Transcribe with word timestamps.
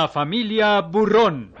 La 0.00 0.08
familia 0.08 0.80
Burrón. 0.80 1.52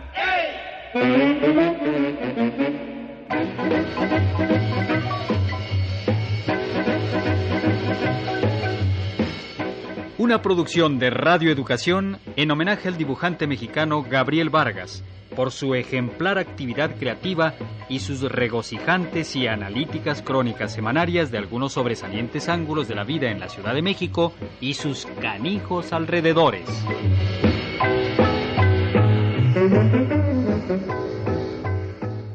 Una 10.16 10.40
producción 10.40 10.98
de 10.98 11.10
Radio 11.10 11.52
Educación 11.52 12.18
en 12.36 12.50
homenaje 12.50 12.88
al 12.88 12.96
dibujante 12.96 13.46
mexicano 13.46 14.02
Gabriel 14.02 14.48
Vargas 14.48 15.04
por 15.36 15.50
su 15.50 15.74
ejemplar 15.74 16.38
actividad 16.38 16.96
creativa 16.96 17.52
y 17.90 17.98
sus 17.98 18.22
regocijantes 18.22 19.36
y 19.36 19.48
analíticas 19.48 20.22
crónicas 20.22 20.72
semanarias 20.72 21.30
de 21.30 21.36
algunos 21.36 21.74
sobresalientes 21.74 22.48
ángulos 22.48 22.88
de 22.88 22.94
la 22.94 23.04
vida 23.04 23.30
en 23.30 23.38
la 23.38 23.50
Ciudad 23.50 23.74
de 23.74 23.82
México 23.82 24.32
y 24.62 24.72
sus 24.72 25.06
canijos 25.20 25.92
alrededores. 25.92 26.68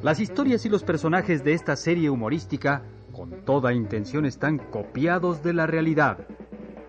Las 0.06 0.20
historias 0.20 0.64
y 0.68 0.70
los 0.70 0.84
personajes 0.84 1.44
de 1.44 1.54
esta 1.54 1.76
serie 1.76 2.12
humorística 2.12 2.84
con 3.12 3.44
toda 3.44 3.74
intención 3.74 4.28
están 4.28 4.60
copiados 4.60 5.42
de 5.42 5.54
la 5.54 5.66
realidad. 5.66 6.28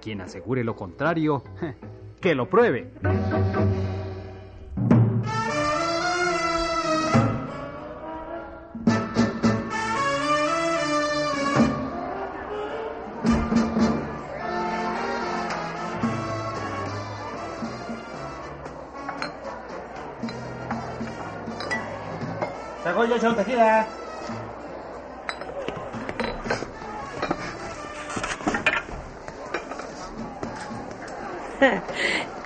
Quien 0.03 0.21
asegure 0.21 0.65
lo 0.65 0.77
contrario, 0.77 1.43
que 2.21 2.35
lo 2.35 2.51
pruebe. 2.51 2.91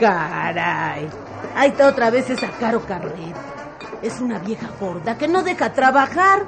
Caray. 0.01 1.11
Ahí 1.55 1.70
está 1.70 1.87
otra 1.89 2.09
vez 2.09 2.31
esa 2.31 2.48
Caro 2.59 2.81
Carlet. 2.87 3.37
Es 4.01 4.19
una 4.20 4.39
vieja 4.39 4.69
gorda 4.81 5.19
que 5.19 5.29
no 5.29 5.43
deja 5.43 5.75
trabajar. 5.75 6.47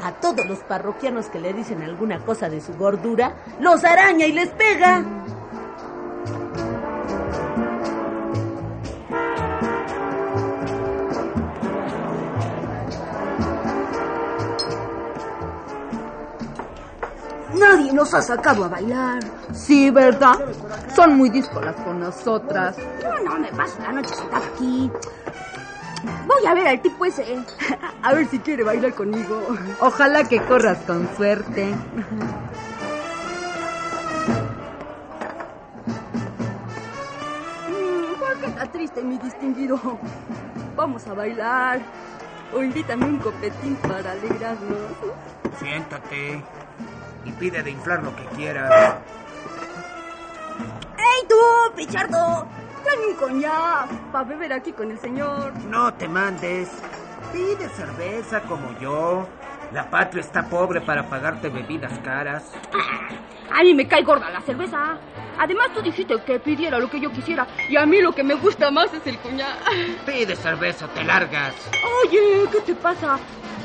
A 0.00 0.12
todos 0.12 0.46
los 0.46 0.60
parroquianos 0.60 1.26
que 1.26 1.40
le 1.40 1.52
dicen 1.52 1.82
alguna 1.82 2.20
cosa 2.20 2.48
de 2.48 2.60
su 2.60 2.74
gordura, 2.74 3.34
los 3.58 3.84
araña 3.84 4.26
y 4.26 4.32
les 4.32 4.50
pega. 4.50 5.02
Nadie 17.58 17.92
nos 17.92 18.12
ha 18.14 18.22
sacado 18.22 18.64
a 18.64 18.68
bailar. 18.68 19.20
Sí, 19.52 19.90
¿verdad? 19.90 20.38
Son 20.94 21.16
muy 21.16 21.30
díscolas 21.30 21.76
con 21.76 22.00
nosotras. 22.00 22.76
No, 23.02 23.20
no, 23.20 23.38
me 23.38 23.48
paso 23.52 23.76
la 23.80 23.92
noche 23.92 24.14
sentada 24.14 24.44
aquí. 24.46 24.90
Voy 26.26 26.46
a 26.46 26.54
ver 26.54 26.66
al 26.66 26.80
tipo 26.80 27.04
ese. 27.04 27.24
A 28.02 28.12
ver 28.12 28.26
si 28.26 28.38
quiere 28.38 28.62
bailar 28.62 28.94
conmigo. 28.94 29.40
Ojalá 29.80 30.24
que 30.24 30.42
corras 30.42 30.78
con 30.86 31.08
suerte. 31.16 31.74
Mm, 37.68 38.18
¿Por 38.18 38.36
qué 38.38 38.46
está 38.46 38.66
triste, 38.66 39.02
mi 39.02 39.16
distinguido? 39.18 39.80
Vamos 40.76 41.06
a 41.06 41.14
bailar. 41.14 41.80
O 42.54 42.62
invítame 42.62 43.06
un 43.06 43.18
copetín 43.18 43.76
para 43.76 44.12
alegrarnos. 44.12 44.92
Siéntate 45.58 46.42
y 47.24 47.32
pide 47.32 47.62
de 47.62 47.70
inflar 47.70 48.02
lo 48.02 48.14
que 48.14 48.24
quieras. 48.36 48.96
¡Ey 50.96 51.28
tú, 51.28 51.74
pichardo! 51.76 52.46
Tráeme 52.82 53.06
un 53.06 53.14
coñac 53.16 53.88
para 54.12 54.24
beber 54.24 54.52
aquí 54.52 54.72
con 54.72 54.90
el 54.90 54.98
señor. 54.98 55.52
No 55.64 55.92
te 55.94 56.06
mandes. 56.06 56.70
Pide 57.32 57.68
cerveza 57.70 58.42
como 58.42 58.78
yo. 58.78 59.26
La 59.72 59.90
patria 59.90 60.20
está 60.20 60.48
pobre 60.48 60.80
para 60.80 61.08
pagarte 61.08 61.48
bebidas 61.48 61.98
caras. 62.00 62.44
A 63.52 63.62
mí 63.62 63.74
me 63.74 63.88
cae 63.88 64.02
gorda 64.02 64.30
la 64.30 64.40
cerveza. 64.42 64.98
Además, 65.38 65.70
tú 65.74 65.82
dijiste 65.82 66.14
que 66.24 66.38
pidiera 66.38 66.78
lo 66.78 66.88
que 66.88 67.00
yo 67.00 67.10
quisiera. 67.10 67.46
Y 67.68 67.76
a 67.76 67.86
mí 67.86 68.00
lo 68.00 68.12
que 68.12 68.22
me 68.22 68.34
gusta 68.34 68.70
más 68.70 68.92
es 68.94 69.04
el 69.06 69.18
coñac. 69.18 69.58
Pide 70.06 70.36
cerveza, 70.36 70.86
te 70.88 71.02
largas. 71.02 71.54
Oye, 72.04 72.48
¿qué 72.52 72.60
te 72.60 72.74
pasa? 72.74 73.18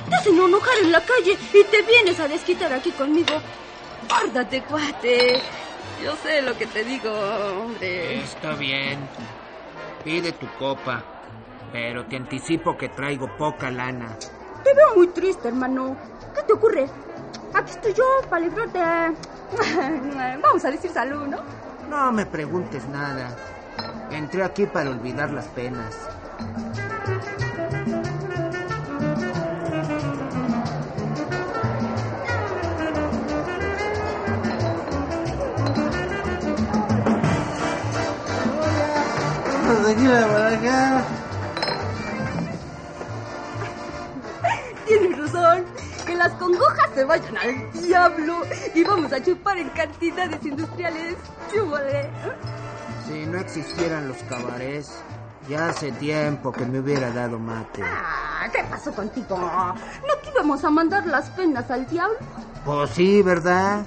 Te 0.09 0.15
hacen 0.15 0.39
enojar 0.39 0.77
en 0.81 0.91
la 0.91 1.01
calle 1.01 1.37
y 1.53 1.63
te 1.63 1.81
vienes 1.83 2.19
a 2.19 2.27
desquitar 2.27 2.73
aquí 2.73 2.91
conmigo. 2.91 3.33
Guárdate, 4.07 4.63
cuate. 4.63 5.41
Yo 6.03 6.15
sé 6.23 6.41
lo 6.41 6.57
que 6.57 6.65
te 6.65 6.83
digo, 6.83 7.11
hombre. 7.11 8.21
Está 8.21 8.53
bien. 8.55 8.99
Pide 10.03 10.31
tu 10.31 10.47
copa. 10.57 11.03
Pero 11.71 12.05
te 12.05 12.15
anticipo 12.15 12.75
que 12.77 12.89
traigo 12.89 13.37
poca 13.37 13.69
lana. 13.69 14.17
Te 14.63 14.73
veo 14.73 14.95
muy 14.95 15.07
triste, 15.09 15.49
hermano. 15.49 15.95
¿Qué 16.33 16.41
te 16.43 16.53
ocurre? 16.53 16.89
Aquí 17.53 17.71
estoy 17.71 17.93
yo 17.93 18.03
para. 18.29 18.47
Vamos 20.41 20.65
a 20.65 20.71
decir 20.71 20.91
salud, 20.91 21.27
¿no? 21.27 21.37
No 21.89 22.11
me 22.11 22.25
preguntes 22.25 22.87
nada. 22.87 23.35
Entré 24.11 24.43
aquí 24.43 24.65
para 24.65 24.89
olvidar 24.89 25.31
las 25.31 25.45
penas. 25.47 25.95
Tequila 39.89 40.27
para 40.27 40.50
acá. 40.50 41.03
Tienes 44.85 45.17
razón. 45.17 45.66
Que 46.05 46.16
las 46.16 46.31
congojas 46.33 46.89
se 46.94 47.03
vayan 47.05 47.38
al 47.38 47.72
diablo 47.72 48.41
y 48.75 48.83
vamos 48.83 49.11
a 49.11 49.23
chupar 49.23 49.57
en 49.57 49.69
cantidades 49.69 50.45
industriales. 50.45 51.16
Chúbale. 51.51 52.07
Si 53.07 53.25
no 53.25 53.39
existieran 53.39 54.07
los 54.07 54.17
cabarets, 54.29 54.91
ya 55.47 55.69
hace 55.69 55.91
tiempo 55.94 56.51
que 56.51 56.66
me 56.66 56.81
hubiera 56.81 57.09
dado 57.09 57.39
mate. 57.39 57.81
Ah, 57.83 58.47
¿Qué 58.53 58.63
pasó 58.69 58.91
contigo? 58.91 59.39
¿No 59.39 60.21
que 60.21 60.29
íbamos 60.29 60.63
a 60.63 60.69
mandar 60.69 61.07
las 61.07 61.31
penas 61.31 61.71
al 61.71 61.88
diablo? 61.88 62.17
Pues 62.63 62.91
sí, 62.91 63.23
¿verdad? 63.23 63.83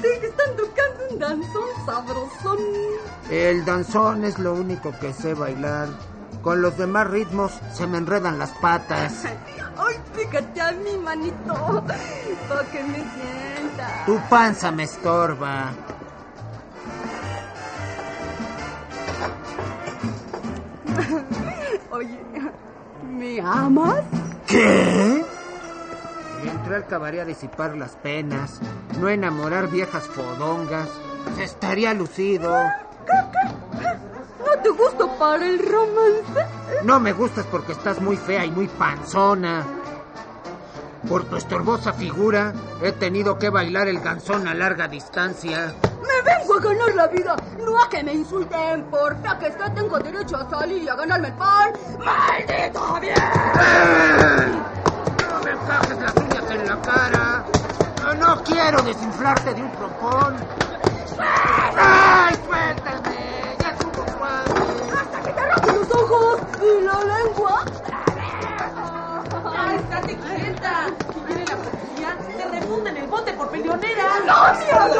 Que 0.00 0.26
están 0.26 0.56
tocando 0.56 1.08
un 1.10 1.18
danzón 1.18 1.68
sabrosón. 1.86 2.58
El 3.30 3.64
danzón 3.64 4.24
es 4.24 4.38
lo 4.38 4.54
único 4.54 4.92
que 4.98 5.12
sé 5.12 5.34
bailar. 5.34 5.88
Con 6.42 6.62
los 6.62 6.76
demás 6.78 7.10
ritmos 7.10 7.52
se 7.72 7.86
me 7.86 7.98
enredan 7.98 8.38
las 8.38 8.50
patas. 8.52 9.24
Ay, 9.76 9.96
fíjate 10.14 10.60
a 10.60 10.72
mi 10.72 10.96
manito, 10.98 11.84
para 12.48 12.64
que 12.70 12.82
me 12.82 12.96
sienta. 12.96 14.04
Tu 14.06 14.18
panza 14.28 14.70
me 14.70 14.84
estorba. 14.84 15.72
Oye, 21.90 22.20
¿me 23.08 23.40
amas? 23.40 24.02
¿Qué? 24.46 25.24
Entré 26.44 26.76
al 26.76 26.86
cabaret 26.86 27.20
a 27.20 27.24
disipar 27.24 27.76
las 27.76 27.96
penas, 27.96 28.60
no 29.00 29.08
enamorar 29.08 29.68
viejas 29.68 30.06
fodongas. 30.06 30.88
Estaría 31.40 31.94
lucido. 31.94 32.54
¿No 34.38 34.62
te 34.62 34.68
gusto 34.70 35.08
para 35.18 35.46
el 35.46 35.58
romance? 35.58 36.46
No 36.84 37.00
me 37.00 37.12
gustas 37.12 37.46
porque 37.46 37.72
estás 37.72 38.00
muy 38.00 38.16
fea 38.16 38.44
y 38.44 38.50
muy 38.50 38.68
panzona. 38.68 39.64
Por 41.08 41.24
tu 41.24 41.36
estorbosa 41.36 41.92
figura, 41.92 42.52
he 42.82 42.92
tenido 42.92 43.38
que 43.38 43.50
bailar 43.50 43.88
el 43.88 44.00
ganzón 44.00 44.48
a 44.48 44.54
larga 44.54 44.88
distancia. 44.88 45.74
Me 45.82 46.22
vengo 46.22 46.54
a 46.54 46.60
ganar 46.60 46.94
la 46.94 47.06
vida, 47.06 47.36
no 47.64 47.80
a 47.80 47.88
que 47.88 48.02
me 48.02 48.14
insulten 48.14 48.84
por 48.84 49.16
que 49.16 49.46
es 49.46 49.56
que 49.56 49.70
tengo 49.70 49.98
derecho 49.98 50.36
a 50.36 50.50
salir 50.50 50.82
y 50.82 50.88
a 50.88 50.96
ganarme 50.96 51.28
el 51.28 51.34
pan. 51.34 51.72
¡Maldito 51.98 53.00
bien! 53.00 53.14
No 55.30 55.40
me 55.44 55.50
encajes 55.52 55.98
las 55.98 56.27
en 56.50 56.66
la 56.66 56.80
cara. 56.80 57.44
No 58.18 58.42
quiero 58.42 58.82
desinflarte 58.82 59.54
de 59.54 59.62
un 59.62 59.70
propón. 59.72 60.36
¡Ay, 61.76 62.34
suéltame! 62.46 63.56
¡Ya 63.60 63.70
estuvo 63.70 64.04
suave! 64.16 64.50
¡Hasta 64.98 65.20
que 65.20 65.32
te 65.32 65.40
arranque 65.40 65.72
los 65.72 65.90
ojos 65.90 66.40
y 66.62 66.80
la 66.84 66.98
lengua! 67.04 67.64
Estate 69.74 70.16
quieta. 70.16 70.86
Si 71.12 71.20
viene 71.26 71.44
la 71.44 71.56
policía, 71.56 72.10
te 72.50 72.66
hunden 72.66 72.96
el 72.96 73.06
bote 73.08 73.32
por 73.34 73.48
peleonera. 73.50 74.04
¡No 74.26 74.54
se 74.54 74.72
agarren! 74.72 74.98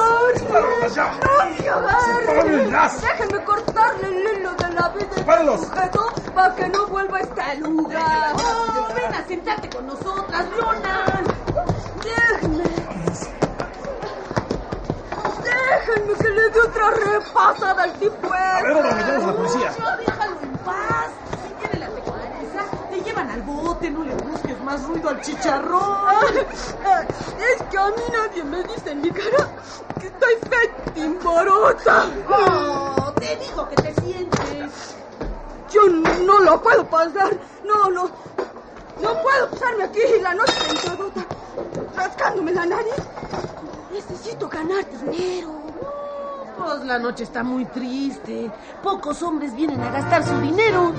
¡No 0.49 0.89
se 0.89 1.69
agarren! 1.71 2.71
Déjenme 3.01 3.45
cortarle 3.45 4.09
el 4.09 4.39
hilo 4.39 4.53
de 4.53 4.69
la 4.73 4.89
vida 4.91 5.07
de 5.07 5.59
sujeto 5.59 6.13
para 6.35 6.55
que 6.55 6.69
no 6.69 6.87
vuelva 6.87 7.19
a 7.19 7.21
este 7.21 7.57
lugar. 7.59 8.33
Oh, 8.35 8.89
ven 8.95 9.15
a 9.15 9.27
sentarte 9.27 9.69
con 9.71 9.87
nosotras, 9.87 10.47
Lona. 10.59 11.05
Déjenme. 12.09 12.65
Déjenme 15.43 16.15
que 16.15 16.29
le 16.29 16.51
dé 16.51 16.61
otra 16.61 16.91
repasada 16.91 17.83
al 17.85 17.93
tipo. 17.95 18.33
A 18.33 18.63
ver, 18.63 18.73
ahora 18.73 18.91
a 18.91 19.19
la 19.19 19.33
policía. 19.33 19.71
No, 19.79 19.97
déjalo 19.97 20.37
en 20.43 20.57
paz. 20.59 21.11
Tiene 21.61 21.77
la 21.79 21.89
tequila, 21.95 22.65
te 22.91 23.01
llevan 23.03 23.31
al 23.31 23.43
bote, 23.43 23.91
no 23.91 24.05
le 24.05 24.15
busques 24.15 24.61
más 24.63 24.83
ruido 24.85 25.09
al 25.11 25.21
chicharrón. 25.21 26.37
Es 27.39 27.63
que 27.71 27.79
a 27.79 27.89
mí 27.89 28.03
nadie 28.13 28.45
me 28.45 28.63
dice 28.65 28.91
en 28.91 29.01
mi 29.03 29.11
cara 29.11 29.49
que 30.01 30.07
estoy 30.07 30.35
fea 30.49 30.93
timborota. 30.95 32.07
Oh, 32.29 33.13
te 33.19 33.37
digo 33.37 33.69
que 33.69 33.77
te 33.77 33.95
sientes. 34.01 34.97
Yo 35.71 35.83
no 36.25 36.39
lo 36.41 36.63
puedo 36.63 36.85
pasar. 36.89 37.37
No, 37.65 37.91
no. 37.91 38.11
No 39.03 39.23
puedo 39.23 39.51
pasarme 39.51 39.85
aquí 39.85 40.01
la 40.21 40.35
noche 40.35 40.53
sentadota, 40.53 41.25
rascándome 41.97 42.53
la 42.53 42.67
nariz. 42.67 42.95
Necesito 43.93 44.49
ganar 44.49 44.85
dinero. 44.91 45.59
Pues 46.59 46.85
la 46.85 46.99
noche 46.99 47.23
está 47.25 47.45
muy 47.45 47.65
triste. 47.67 48.51
Pocos 48.83 49.23
hombres 49.23 49.55
vienen 49.55 49.81
a 49.81 49.93
gastar 49.93 50.25
su 50.27 50.39
dinero. 50.41 50.93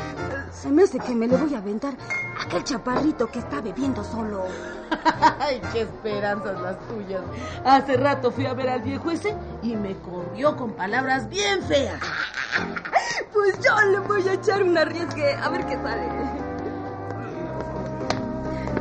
Se 0.52 0.68
me 0.70 0.82
hace 0.82 0.98
que 0.98 1.14
me 1.14 1.26
le 1.26 1.36
voy 1.36 1.54
a 1.54 1.58
aventar 1.58 1.94
a 2.38 2.42
aquel 2.44 2.64
chaparrito 2.64 3.26
que 3.28 3.38
está 3.38 3.60
bebiendo 3.60 4.04
solo. 4.04 4.44
Ay, 5.40 5.60
qué 5.72 5.82
esperanzas 5.82 6.60
las 6.60 6.78
tuyas. 6.88 7.22
Hace 7.64 7.96
rato 7.96 8.30
fui 8.30 8.46
a 8.46 8.54
ver 8.54 8.68
al 8.68 8.82
viejo 8.82 9.10
ese 9.10 9.34
y 9.62 9.76
me 9.76 9.96
corrió 9.96 10.56
con 10.56 10.72
palabras 10.72 11.28
bien 11.28 11.62
feas. 11.62 12.00
Pues 13.32 13.58
yo 13.60 13.78
le 13.90 13.98
voy 14.00 14.26
a 14.26 14.32
echar 14.32 14.62
un 14.62 14.78
arriesgue 14.78 15.34
a 15.34 15.50
ver 15.50 15.66
qué 15.66 15.74
sale. 15.74 16.08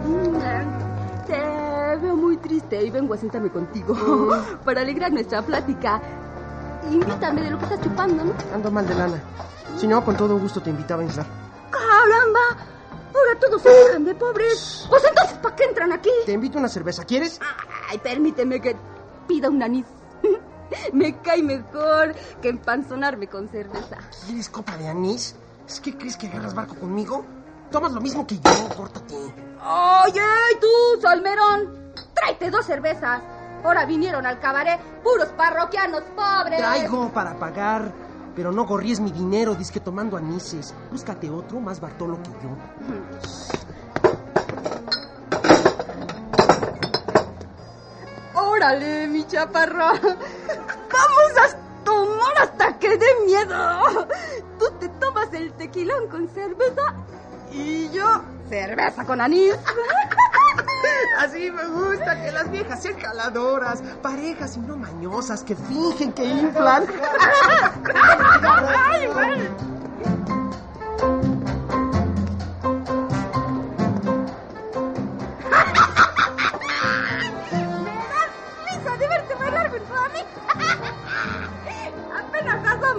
Mm, 0.06 1.26
Te 1.28 1.98
veo 2.02 2.16
muy 2.16 2.38
triste 2.38 2.84
y 2.84 2.90
vengo 2.92 3.14
a 3.14 3.18
sentarme 3.18 3.50
contigo 3.50 3.96
para 4.66 4.82
alegrar 4.82 5.12
nuestra 5.12 5.42
plática. 5.42 6.02
Invítame 6.92 7.42
de 7.42 7.50
lo 7.52 7.58
que 7.58 7.64
estás 7.66 7.82
chupando, 7.82 8.24
¿no? 8.26 8.34
Ando 8.54 8.70
mal 8.72 8.88
de 8.88 8.94
lana. 8.96 9.22
Si 9.78 9.88
no, 9.88 10.04
con 10.06 10.16
todo 10.16 10.38
gusto 10.38 10.62
te 10.62 10.70
invitaba 10.70 11.02
a 11.02 11.06
entrar. 11.06 11.26
¡Caramba! 11.72 12.64
Ahora 13.14 13.40
todos 13.40 13.62
se 13.62 13.70
dejan 13.70 14.06
de 14.06 14.14
pobres. 14.14 14.86
Pues 14.90 15.04
entonces, 15.10 15.38
¿para 15.40 15.56
qué 15.56 15.64
entran 15.64 15.92
aquí? 15.94 16.10
Te 16.26 16.34
invito 16.34 16.58
a 16.58 16.60
una 16.60 16.70
cerveza, 16.70 17.04
¿quieres? 17.06 17.40
Ay, 17.90 17.98
permíteme 17.98 18.62
que 18.62 18.76
pida 19.28 19.50
un 19.50 19.64
anís. 19.64 19.86
Me 20.94 21.20
cae 21.22 21.42
mejor 21.42 22.14
que 22.42 22.50
empanzonarme 22.50 23.28
con 23.28 23.48
cerveza. 23.50 23.98
¿Quieres 24.26 24.50
copa 24.50 24.78
de 24.78 24.88
anís? 24.88 25.36
¿Es 25.68 25.80
que 25.80 25.98
crees 25.98 26.18
que 26.18 26.28
agarras 26.28 26.54
barco 26.54 26.76
conmigo? 26.76 27.26
Tomas 27.72 27.94
lo 27.94 28.02
mismo 28.02 28.28
que 28.28 28.36
yo, 28.36 28.52
córtate. 28.76 29.16
Oye, 29.68 30.22
tú, 30.62 31.02
Solmerón, 31.02 31.94
tráete 32.14 32.52
dos 32.52 32.68
cervezas. 32.68 33.20
Ahora 33.64 33.86
vinieron 33.86 34.24
al 34.24 34.40
cabaret 34.40 34.80
puros 35.04 35.30
parroquianos 35.30 36.04
pobres. 36.16 36.60
Traigo 36.60 37.10
para 37.10 37.34
pagar, 37.40 37.92
pero 38.36 38.52
no 38.52 38.66
gorríes 38.66 39.00
mi 39.00 39.12
dinero, 39.12 39.56
disque 39.56 39.80
tomando 39.80 40.18
anises. 40.18 40.76
Búscate 40.92 41.32
otro 41.32 41.60
más 41.60 41.80
bartolo 41.80 42.20
que 42.22 42.30
yo. 42.44 42.50
Órale, 48.40 49.08
mi 49.08 49.26
chaparra. 49.26 49.94
Vamos 49.94 51.34
a 51.42 51.84
tomar 51.84 52.38
hasta 52.40 52.78
que 52.78 52.98
dé 52.98 53.08
miedo. 53.26 54.08
Tú 54.60 54.66
te 54.80 54.90
tomas 54.90 55.34
el 55.34 55.52
tequilón 55.54 56.08
con 56.08 56.28
cerveza 56.28 56.94
y 57.52 57.90
yo 57.90 58.35
cerveza 58.50 59.06
con 59.06 59.22
anís. 59.22 59.54
Así 61.20 61.50
me 61.52 61.66
gusta 61.68 62.22
que 62.22 62.32
las 62.32 62.52
viejas 62.52 62.82
sean 62.82 62.96
caladoras, 62.96 63.82
parejas 64.02 64.58
y 64.58 64.60
no 64.60 64.78
mañosas 64.78 65.44
que 65.44 65.56
fingen 65.56 66.14
que 66.14 66.26
inflan. 66.26 66.86
Ay, 67.94 69.08
bueno. 69.08 69.76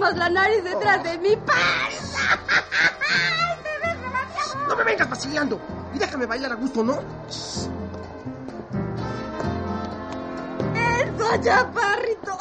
La 0.15 0.29
nariz 0.29 0.63
detrás 0.63 1.03
de 1.03 1.17
mi 1.17 1.35
panza. 1.35 1.86
Vacilando 5.17 5.59
y 5.95 5.97
déjame 5.97 6.27
bailar 6.27 6.51
a 6.51 6.55
gusto, 6.55 6.83
¿no? 6.83 6.99
Eso, 10.75 11.41
chaparrito. 11.41 12.37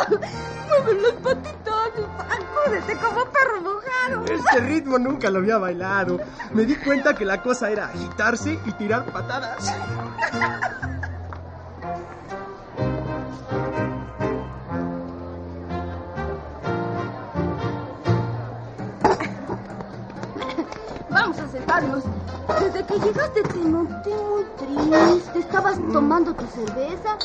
Mueve 0.68 1.00
los 1.00 1.12
patitos. 1.12 1.74
Acúdete 2.18 2.96
como 2.98 3.24
perro 3.24 3.62
mojado. 3.62 4.24
Este 4.26 4.60
ritmo 4.60 4.98
nunca 4.98 5.30
lo 5.30 5.38
había 5.38 5.56
bailado. 5.56 6.20
Me 6.52 6.66
di 6.66 6.76
cuenta 6.76 7.14
que 7.14 7.24
la 7.24 7.40
cosa 7.40 7.70
era 7.70 7.86
agitarse 7.86 8.58
y 8.66 8.72
tirar 8.72 9.06
patadas. 9.06 9.74
Vamos 21.08 21.38
a 21.38 21.48
sentarnos. 21.48 22.04
Desde 22.60 22.86
que 22.86 22.98
llegaste 22.98 23.42
te 23.42 23.58
noté 23.58 24.10
muy 24.10 24.44
triste. 24.56 25.38
Estabas 25.38 25.78
tomando 25.92 26.34
tu 26.34 26.46
cerveza 26.46 27.18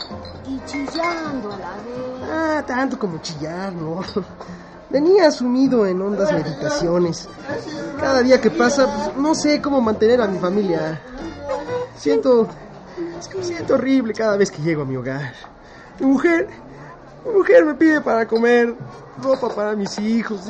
y 0.47 0.59
chillando 0.65 1.51
a 1.51 1.57
la 1.57 1.75
vez. 1.75 2.29
Ah, 2.29 2.63
tanto 2.65 2.97
como 2.97 3.19
chillar, 3.19 3.71
¿no? 3.73 4.01
Venía 4.89 5.31
sumido 5.31 5.85
en 5.85 6.01
hondas 6.01 6.33
meditaciones. 6.33 7.29
Cada 7.99 8.21
día 8.21 8.41
que 8.41 8.51
pasa, 8.51 8.87
pues, 8.87 9.17
no 9.17 9.33
sé 9.35 9.61
cómo 9.61 9.79
mantener 9.79 10.21
a 10.21 10.27
mi 10.27 10.37
familia. 10.37 11.01
Siento. 11.95 12.47
es 13.19 13.27
que 13.27 13.37
me 13.37 13.43
siento 13.43 13.75
horrible 13.75 14.13
cada 14.13 14.35
vez 14.35 14.51
que 14.51 14.61
llego 14.61 14.81
a 14.81 14.85
mi 14.85 14.97
hogar. 14.97 15.33
Mi 15.99 16.07
mujer. 16.07 16.49
Mi 17.25 17.31
mujer 17.31 17.63
me 17.63 17.75
pide 17.75 18.01
para 18.01 18.27
comer, 18.27 18.75
ropa 19.21 19.49
para 19.49 19.75
mis 19.75 19.97
hijos, 19.99 20.41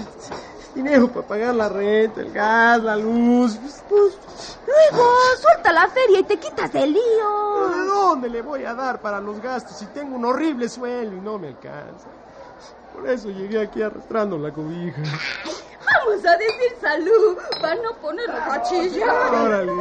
dinero 0.73 1.07
para 1.09 1.27
pagar 1.27 1.55
la 1.55 1.69
renta, 1.69 2.21
el 2.21 2.31
gas, 2.31 2.81
la 2.83 2.95
luz. 2.95 3.57
Pues, 3.57 3.83
pues, 3.89 4.57
Luego, 4.65 5.09
suelta 5.39 5.71
la 5.73 5.87
feria 5.89 6.19
y 6.19 6.23
te 6.23 6.37
quitas 6.37 6.71
¿De 6.71 6.87
lío. 6.87 7.01
dónde 7.87 8.29
le 8.29 8.41
voy 8.41 8.63
a 8.65 8.73
dar 8.73 9.01
para 9.01 9.19
los 9.19 9.41
gastos 9.41 9.77
si 9.77 9.85
tengo 9.87 10.15
un 10.15 10.25
horrible 10.25 10.69
sueldo 10.69 11.15
y 11.15 11.21
no 11.21 11.37
me 11.37 11.49
alcanza? 11.49 12.07
Por 12.93 13.09
eso 13.09 13.29
llegué 13.29 13.61
aquí 13.61 13.81
arrastrando 13.81 14.37
la 14.37 14.51
cobija. 14.51 15.01
Vamos 15.85 16.25
a 16.25 16.37
decir 16.37 16.77
salud 16.79 17.37
para 17.61 17.75
no 17.75 17.93
ponernos 18.01 18.39
a 18.39 18.61
chillar. 18.63 19.09
Órale. 19.33 19.71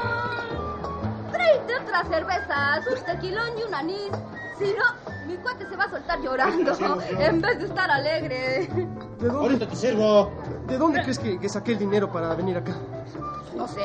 ¡Salmerón! 0.00 1.32
Tráete 1.32 1.76
otra 1.76 2.04
cerveza, 2.04 2.80
un 2.90 3.04
tequilón 3.04 3.58
y 3.58 3.62
un 3.62 3.74
anís. 3.74 4.10
Si 4.58 4.72
no, 4.74 4.84
mi 5.26 5.36
cuate 5.36 5.66
se 5.68 5.76
va 5.76 5.84
a 5.84 5.90
soltar 5.90 6.20
llorando 6.20 6.72
en 7.18 7.40
vez 7.40 7.58
de 7.58 7.64
estar 7.66 7.90
alegre. 7.90 8.68
¿De 9.18 9.26
dónde, 9.26 9.30
Ahorita 9.30 9.68
te 9.68 9.76
sirvo. 9.76 10.30
¿de 10.66 10.78
dónde 10.78 11.02
crees 11.02 11.18
que, 11.18 11.38
que 11.38 11.48
saqué 11.48 11.72
el 11.72 11.78
dinero 11.78 12.10
para 12.10 12.34
venir 12.34 12.56
acá? 12.56 12.72
No 13.54 13.66
sé. 13.68 13.82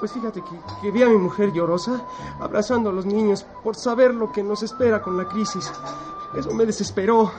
Pues 0.00 0.12
fíjate 0.12 0.42
que, 0.42 0.58
que 0.82 0.90
vi 0.90 1.02
a 1.02 1.06
mi 1.06 1.16
mujer 1.16 1.52
llorosa 1.52 2.00
abrazando 2.40 2.90
a 2.90 2.92
los 2.92 3.06
niños 3.06 3.46
por 3.62 3.76
saber 3.76 4.12
lo 4.14 4.32
que 4.32 4.42
nos 4.42 4.62
espera 4.64 5.00
con 5.00 5.16
la 5.16 5.26
crisis. 5.28 5.70
Eso 6.36 6.50
me 6.52 6.66
desesperó. 6.66 7.30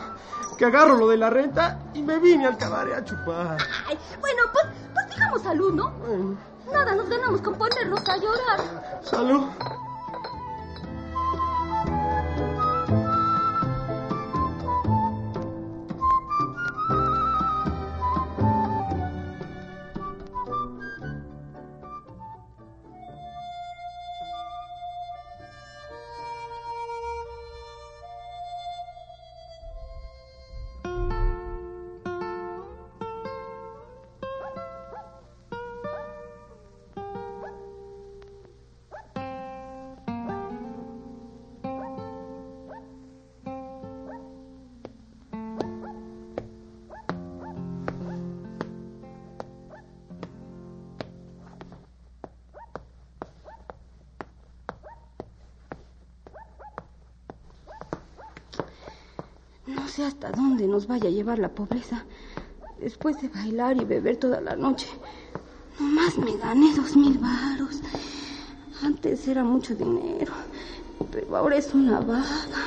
Que 0.58 0.66
agarro 0.66 0.96
lo 0.96 1.08
de 1.10 1.18
la 1.18 1.30
renta 1.30 1.80
y 1.94 2.02
me 2.04 2.20
vine 2.20 2.46
al 2.46 2.58
cabaret 2.58 2.94
a 2.96 3.04
chupar. 3.04 3.58
Ay, 3.88 3.98
bueno, 4.22 4.44
pues, 4.54 4.66
pues 4.94 5.10
digamos 5.10 5.42
salud, 5.42 5.74
¿no? 5.74 5.90
Bueno, 5.92 6.38
Nada 6.72 6.96
nos 6.96 7.10
ganamos 7.10 7.42
con 7.42 7.56
ponernos 7.56 8.00
a 8.08 8.18
llorar. 8.18 9.02
salud. 9.04 9.42
Sé 59.94 60.04
hasta 60.04 60.32
dónde 60.32 60.68
nos 60.68 60.88
vaya 60.88 61.08
a 61.08 61.12
llevar 61.12 61.38
la 61.38 61.50
pobreza. 61.50 62.04
Después 62.80 63.22
de 63.22 63.30
bailar 63.30 63.78
y 63.78 63.86
beber 63.86 64.18
toda 64.18 64.42
la 64.42 64.56
noche, 64.56 64.88
nomás 65.80 66.18
me 66.18 66.36
gané 66.36 66.74
dos 66.74 66.96
mil 66.96 67.20
varos. 67.20 67.80
Antes 68.82 69.28
era 69.28 69.44
mucho 69.44 69.76
dinero, 69.76 70.34
pero 71.12 71.38
ahora 71.38 71.58
es 71.58 71.76
una 71.76 72.00
vaga. 72.00 72.63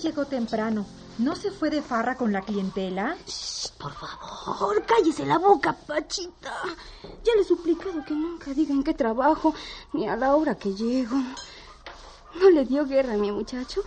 Llegó 0.00 0.24
temprano. 0.24 0.86
¿No 1.18 1.36
se 1.36 1.50
fue 1.50 1.70
de 1.70 1.82
farra 1.82 2.16
con 2.16 2.32
la 2.32 2.40
clientela? 2.40 3.16
Shh, 3.26 3.72
por 3.78 3.92
favor, 3.92 4.82
cállese 4.86 5.26
la 5.26 5.38
boca, 5.38 5.72
Pachita. 5.74 6.52
Ya 7.24 7.34
le 7.34 7.42
he 7.42 7.44
suplicado 7.44 8.04
que 8.04 8.14
nunca 8.14 8.54
diga 8.54 8.72
en 8.72 8.82
qué 8.82 8.94
trabajo, 8.94 9.54
ni 9.92 10.08
a 10.08 10.16
la 10.16 10.34
hora 10.34 10.54
que 10.54 10.74
llego. 10.74 11.16
¿No 12.40 12.48
le 12.48 12.64
dio 12.64 12.86
guerra 12.86 13.14
a 13.14 13.18
mi 13.18 13.30
muchacho? 13.30 13.82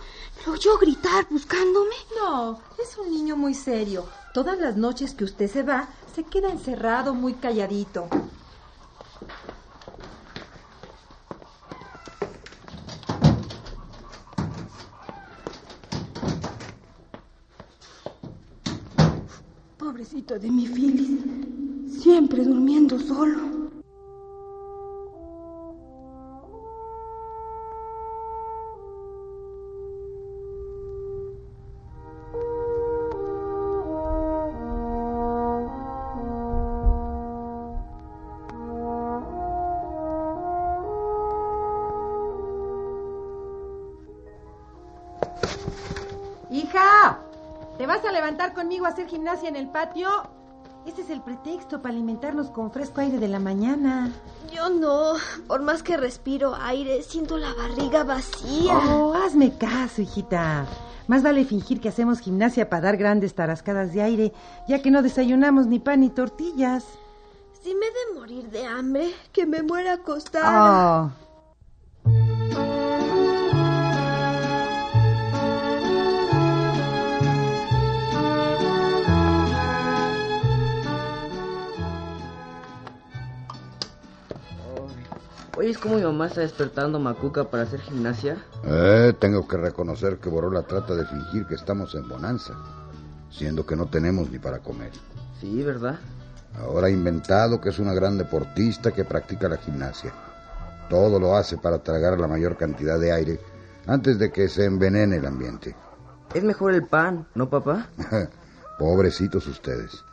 ¿Lo 0.46 0.52
oyó 0.52 0.78
gritar 0.78 1.26
buscándome? 1.30 1.94
No, 2.16 2.60
es 2.80 2.96
un 2.98 3.10
niño 3.10 3.36
muy 3.36 3.54
serio. 3.54 4.06
Todas 4.32 4.58
las 4.58 4.76
noches 4.76 5.14
que 5.14 5.24
usted 5.24 5.50
se 5.50 5.62
va, 5.62 5.88
se 6.14 6.24
queda 6.24 6.50
encerrado 6.50 7.14
muy 7.14 7.34
calladito. 7.34 8.08
De 20.38 20.50
mi 20.50 20.66
Phyllis, 20.66 21.20
siempre 21.86 22.42
durmiendo 22.44 22.98
solo. 22.98 23.53
Conmigo 48.54 48.86
a 48.86 48.90
hacer 48.90 49.06
gimnasia 49.08 49.48
en 49.48 49.56
el 49.56 49.68
patio? 49.68 50.08
Este 50.86 51.00
es 51.00 51.10
el 51.10 51.22
pretexto 51.22 51.80
para 51.80 51.94
alimentarnos 51.94 52.50
con 52.50 52.70
fresco 52.70 53.00
aire 53.00 53.18
de 53.18 53.28
la 53.28 53.38
mañana. 53.38 54.12
Yo 54.52 54.68
no. 54.68 55.14
Por 55.46 55.62
más 55.62 55.82
que 55.82 55.96
respiro 55.96 56.54
aire, 56.54 57.02
siento 57.02 57.38
la 57.38 57.54
barriga 57.54 58.04
vacía. 58.04 58.76
Oh, 58.90 59.14
hazme 59.14 59.56
caso, 59.56 60.02
hijita. 60.02 60.66
Más 61.06 61.22
vale 61.22 61.44
fingir 61.44 61.80
que 61.80 61.88
hacemos 61.88 62.20
gimnasia 62.20 62.68
para 62.68 62.82
dar 62.82 62.96
grandes 62.96 63.34
tarascadas 63.34 63.92
de 63.92 64.02
aire, 64.02 64.32
ya 64.68 64.82
que 64.82 64.90
no 64.90 65.02
desayunamos 65.02 65.66
ni 65.66 65.78
pan 65.78 66.00
ni 66.00 66.10
tortillas. 66.10 66.84
Si 67.62 67.74
me 67.74 67.86
he 67.86 67.90
de 67.90 68.20
morir 68.20 68.50
de 68.50 68.66
hambre, 68.66 69.14
que 69.32 69.46
me 69.46 69.62
muera 69.62 69.94
acostada. 69.94 71.04
Oh. 71.04 71.23
Oye, 85.56 85.70
es 85.70 85.78
como 85.78 85.94
mi 85.96 86.02
mamá 86.02 86.26
está 86.26 86.40
despertando 86.40 86.98
Macuca 86.98 87.44
para 87.44 87.62
hacer 87.62 87.80
gimnasia. 87.80 88.44
Eh, 88.64 89.12
tengo 89.20 89.46
que 89.46 89.56
reconocer 89.56 90.18
que 90.18 90.28
Borola 90.28 90.62
trata 90.62 90.96
de 90.96 91.06
fingir 91.06 91.46
que 91.46 91.54
estamos 91.54 91.94
en 91.94 92.08
bonanza, 92.08 92.54
siendo 93.30 93.64
que 93.64 93.76
no 93.76 93.86
tenemos 93.86 94.30
ni 94.30 94.40
para 94.40 94.58
comer. 94.58 94.90
Sí, 95.40 95.62
¿verdad? 95.62 96.00
Ahora 96.58 96.88
ha 96.88 96.90
inventado 96.90 97.60
que 97.60 97.68
es 97.68 97.78
una 97.78 97.94
gran 97.94 98.18
deportista 98.18 98.90
que 98.90 99.04
practica 99.04 99.48
la 99.48 99.58
gimnasia. 99.58 100.12
Todo 100.90 101.20
lo 101.20 101.36
hace 101.36 101.56
para 101.56 101.78
tragar 101.78 102.18
la 102.18 102.26
mayor 102.26 102.56
cantidad 102.56 102.98
de 102.98 103.12
aire 103.12 103.40
antes 103.86 104.18
de 104.18 104.32
que 104.32 104.48
se 104.48 104.64
envenene 104.64 105.16
el 105.16 105.26
ambiente. 105.26 105.76
Es 106.34 106.42
mejor 106.42 106.74
el 106.74 106.86
pan, 106.86 107.28
¿no, 107.34 107.48
papá? 107.48 107.88
Pobrecitos 108.78 109.46
ustedes. 109.46 110.04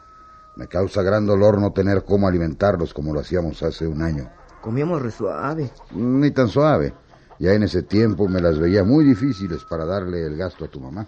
Me 0.55 0.67
causa 0.67 1.01
gran 1.01 1.25
dolor 1.25 1.60
no 1.60 1.71
tener 1.71 2.03
cómo 2.03 2.27
alimentarlos 2.27 2.93
como 2.93 3.12
lo 3.12 3.21
hacíamos 3.21 3.63
hace 3.63 3.88
un 3.88 4.03
año. 4.03 4.29
Comíamos 4.61 5.01
re 5.01 5.11
suave. 5.11 5.71
Ni 5.91 6.31
tan 6.31 6.47
suave. 6.47 6.93
Ya 7.39 7.53
en 7.53 7.63
ese 7.63 7.81
tiempo 7.81 8.27
me 8.27 8.39
las 8.39 8.59
veía 8.59 8.83
muy 8.83 9.03
difíciles 9.03 9.63
para 9.63 9.85
darle 9.85 10.25
el 10.25 10.37
gasto 10.37 10.65
a 10.65 10.67
tu 10.67 10.79
mamá. 10.79 11.07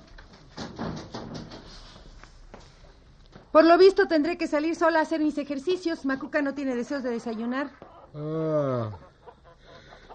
Por 3.52 3.66
lo 3.66 3.78
visto 3.78 4.08
tendré 4.08 4.36
que 4.36 4.48
salir 4.48 4.76
sola 4.76 4.98
a 5.00 5.02
hacer 5.04 5.20
mis 5.22 5.38
ejercicios. 5.38 6.06
Macuca 6.06 6.42
no 6.42 6.56
tiene 6.56 6.76
deseos 6.76 7.04
de 7.04 7.12
desayunar. 7.12 7.70
Ah, 8.16 8.90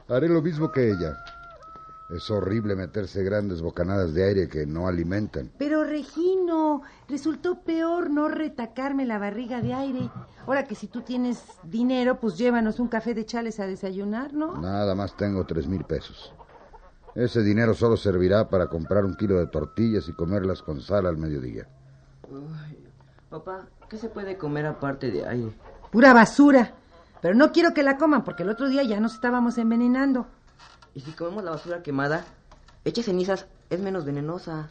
haré 0.09 0.29
lo 0.29 0.43
mismo 0.43 0.73
que 0.73 0.91
ella. 0.91 1.17
Es 2.09 2.31
horrible 2.31 2.75
meterse 2.75 3.23
grandes 3.23 3.61
bocanadas 3.61 4.15
de 4.15 4.25
aire 4.25 4.49
que 4.49 4.65
no 4.65 4.89
alimentan. 4.89 5.51
Pero 5.59 5.85
Regino, 5.85 6.81
resultó 7.07 7.61
peor 7.61 8.09
no 8.09 8.29
retacarme 8.29 9.05
la 9.05 9.19
barriga 9.19 9.61
de 9.61 9.75
aire. 9.75 10.11
Ahora 10.47 10.65
que 10.65 10.75
si 10.75 10.87
tú 10.87 11.03
tienes 11.03 11.45
dinero, 11.65 12.19
pues 12.19 12.39
llévanos 12.39 12.81
un 12.81 12.89
café 12.89 13.13
de 13.13 13.27
chales 13.27 13.61
a 13.61 13.67
desayunar, 13.67 14.33
¿no? 14.33 14.59
Nada 14.59 14.95
más 14.95 15.15
tengo 15.19 15.45
tres 15.45 15.67
mil 15.69 15.85
pesos. 15.85 16.33
Ese 17.15 17.43
dinero 17.43 17.75
solo 17.75 17.97
servirá 17.99 18.49
para 18.49 18.69
comprar 18.69 19.05
un 19.05 19.15
kilo 19.15 19.37
de 19.37 19.47
tortillas 19.49 20.09
y 20.09 20.13
comerlas 20.15 20.63
con 20.63 20.81
sal 20.81 21.05
al 21.05 21.19
mediodía. 21.19 21.69
Uy, 22.31 22.79
papá, 23.29 23.67
¿qué 23.91 23.99
se 23.99 24.09
puede 24.09 24.39
comer 24.39 24.65
aparte 24.65 25.11
de 25.11 25.27
aire? 25.27 25.53
Pura 25.91 26.15
basura. 26.15 26.73
Pero 27.21 27.35
no 27.35 27.53
quiero 27.53 27.75
que 27.75 27.83
la 27.83 27.99
coman 27.99 28.25
porque 28.25 28.45
el 28.45 28.49
otro 28.51 28.69
día 28.69 28.83
ya 28.85 29.01
nos 29.01 29.15
estábamos 29.15 29.59
envenenando. 29.59 30.27
¿Y 30.95 31.01
si 31.01 31.13
comemos 31.13 31.45
la 31.45 31.53
basura 31.53 31.83
quemada? 31.83 32.25
Eche 32.85 33.03
cenizas, 33.03 33.47
es 33.71 33.81
menos 33.81 34.05
venenosa. 34.05 34.71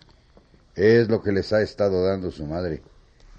Es 0.76 1.10
lo 1.10 1.22
que 1.22 1.32
les 1.32 1.54
ha 1.54 1.62
estado 1.62 2.04
dando 2.04 2.32
su 2.32 2.46
madre. 2.46 2.82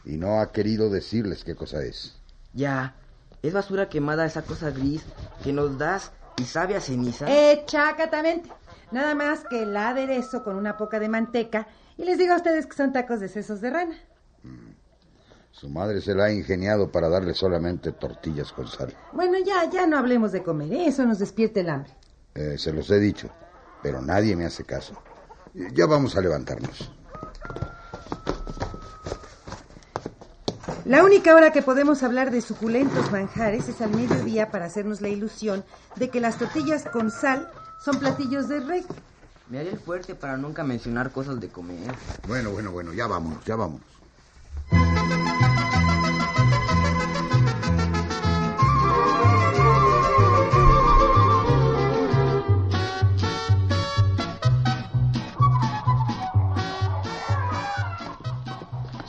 Y 0.04 0.16
no 0.16 0.40
ha 0.40 0.52
querido 0.52 0.90
decirles 0.90 1.44
qué 1.44 1.54
cosa 1.54 1.82
es. 1.82 2.16
Ya, 2.54 2.94
es 3.42 3.52
basura 3.52 3.88
quemada 3.88 4.26
esa 4.26 4.42
cosa 4.42 4.70
gris 4.70 5.04
que 5.42 5.52
nos 5.52 5.78
das 5.78 6.12
y 6.36 6.44
sabe 6.44 6.76
a 6.76 6.80
ceniza. 6.80 7.26
Exactamente. 7.52 8.50
Nada 8.90 9.14
más 9.14 9.44
que 9.48 9.62
el 9.62 9.76
aderezo 9.76 10.42
con 10.42 10.56
una 10.56 10.76
poca 10.76 10.98
de 10.98 11.08
manteca 11.08 11.68
y 11.96 12.04
les 12.04 12.18
digo 12.18 12.32
a 12.32 12.36
ustedes 12.36 12.66
que 12.66 12.76
son 12.76 12.92
tacos 12.92 13.20
de 13.20 13.28
sesos 13.28 13.60
de 13.60 13.70
rana. 13.70 13.96
Su 15.50 15.68
madre 15.68 16.00
se 16.00 16.14
la 16.14 16.26
ha 16.26 16.32
ingeniado 16.32 16.90
para 16.90 17.08
darle 17.08 17.34
solamente 17.34 17.92
tortillas 17.92 18.52
con 18.52 18.68
sal. 18.68 18.94
Bueno, 19.12 19.38
ya, 19.44 19.68
ya 19.68 19.86
no 19.86 19.98
hablemos 19.98 20.30
de 20.32 20.42
comer, 20.42 20.72
¿eh? 20.72 20.86
eso 20.86 21.04
nos 21.04 21.18
despierta 21.18 21.60
el 21.60 21.68
hambre. 21.68 21.92
Eh, 22.38 22.56
se 22.56 22.72
los 22.72 22.88
he 22.92 23.00
dicho, 23.00 23.28
pero 23.82 24.00
nadie 24.00 24.36
me 24.36 24.46
hace 24.46 24.62
caso. 24.62 24.94
Ya 25.74 25.86
vamos 25.86 26.16
a 26.16 26.20
levantarnos. 26.20 26.92
La 30.84 31.02
única 31.02 31.34
hora 31.34 31.50
que 31.50 31.62
podemos 31.62 32.04
hablar 32.04 32.30
de 32.30 32.40
suculentos 32.40 33.10
manjares 33.10 33.68
es 33.68 33.80
al 33.80 33.90
mediodía 33.90 34.52
para 34.52 34.66
hacernos 34.66 35.00
la 35.00 35.08
ilusión 35.08 35.64
de 35.96 36.10
que 36.10 36.20
las 36.20 36.38
tortillas 36.38 36.84
con 36.84 37.10
sal 37.10 37.50
son 37.84 37.98
platillos 37.98 38.48
de 38.48 38.60
rey. 38.60 38.86
Me 39.48 39.58
haré 39.58 39.70
el 39.70 39.80
fuerte 39.80 40.14
para 40.14 40.36
nunca 40.36 40.62
mencionar 40.62 41.10
cosas 41.10 41.40
de 41.40 41.48
comer. 41.48 41.92
Bueno, 42.28 42.52
bueno, 42.52 42.70
bueno, 42.70 42.92
ya 42.92 43.08
vámonos, 43.08 43.44
ya 43.44 43.56
vámonos. 43.56 43.97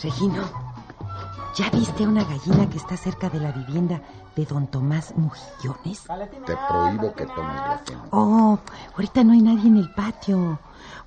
Regino, 0.10 0.42
¿ya 1.56 1.70
viste 1.70 2.08
una 2.08 2.24
gallina 2.24 2.68
que 2.68 2.78
está 2.80 2.98
cerca 2.98 3.30
de 3.30 3.40
la 3.40 3.52
vivienda 3.52 4.02
de 4.36 4.44
don 4.44 4.66
Tomás 4.66 5.14
Mujillones? 5.16 6.02
Te 6.48 6.58
prohíbo 6.68 7.14
que 7.14 7.28
tomes 7.28 7.56
lo 7.56 7.72
ajeno. 7.74 8.04
Oh, 8.10 8.60
ahorita 8.96 9.24
no 9.24 9.34
hay 9.34 9.42
nadie 9.44 9.68
en 9.68 9.78
el 9.78 9.94
patio. 9.94 10.58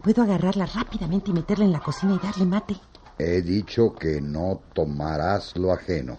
Puedo 0.02 0.22
agarrarla 0.22 0.66
rápidamente 0.66 1.32
y 1.32 1.34
meterla 1.34 1.64
en 1.64 1.72
la 1.72 1.80
cocina 1.80 2.14
y 2.14 2.24
darle 2.24 2.46
mate. 2.46 2.76
He 3.18 3.42
dicho 3.42 3.92
que 3.92 4.20
no 4.20 4.60
tomarás 4.72 5.56
lo 5.56 5.72
ajeno. 5.72 6.18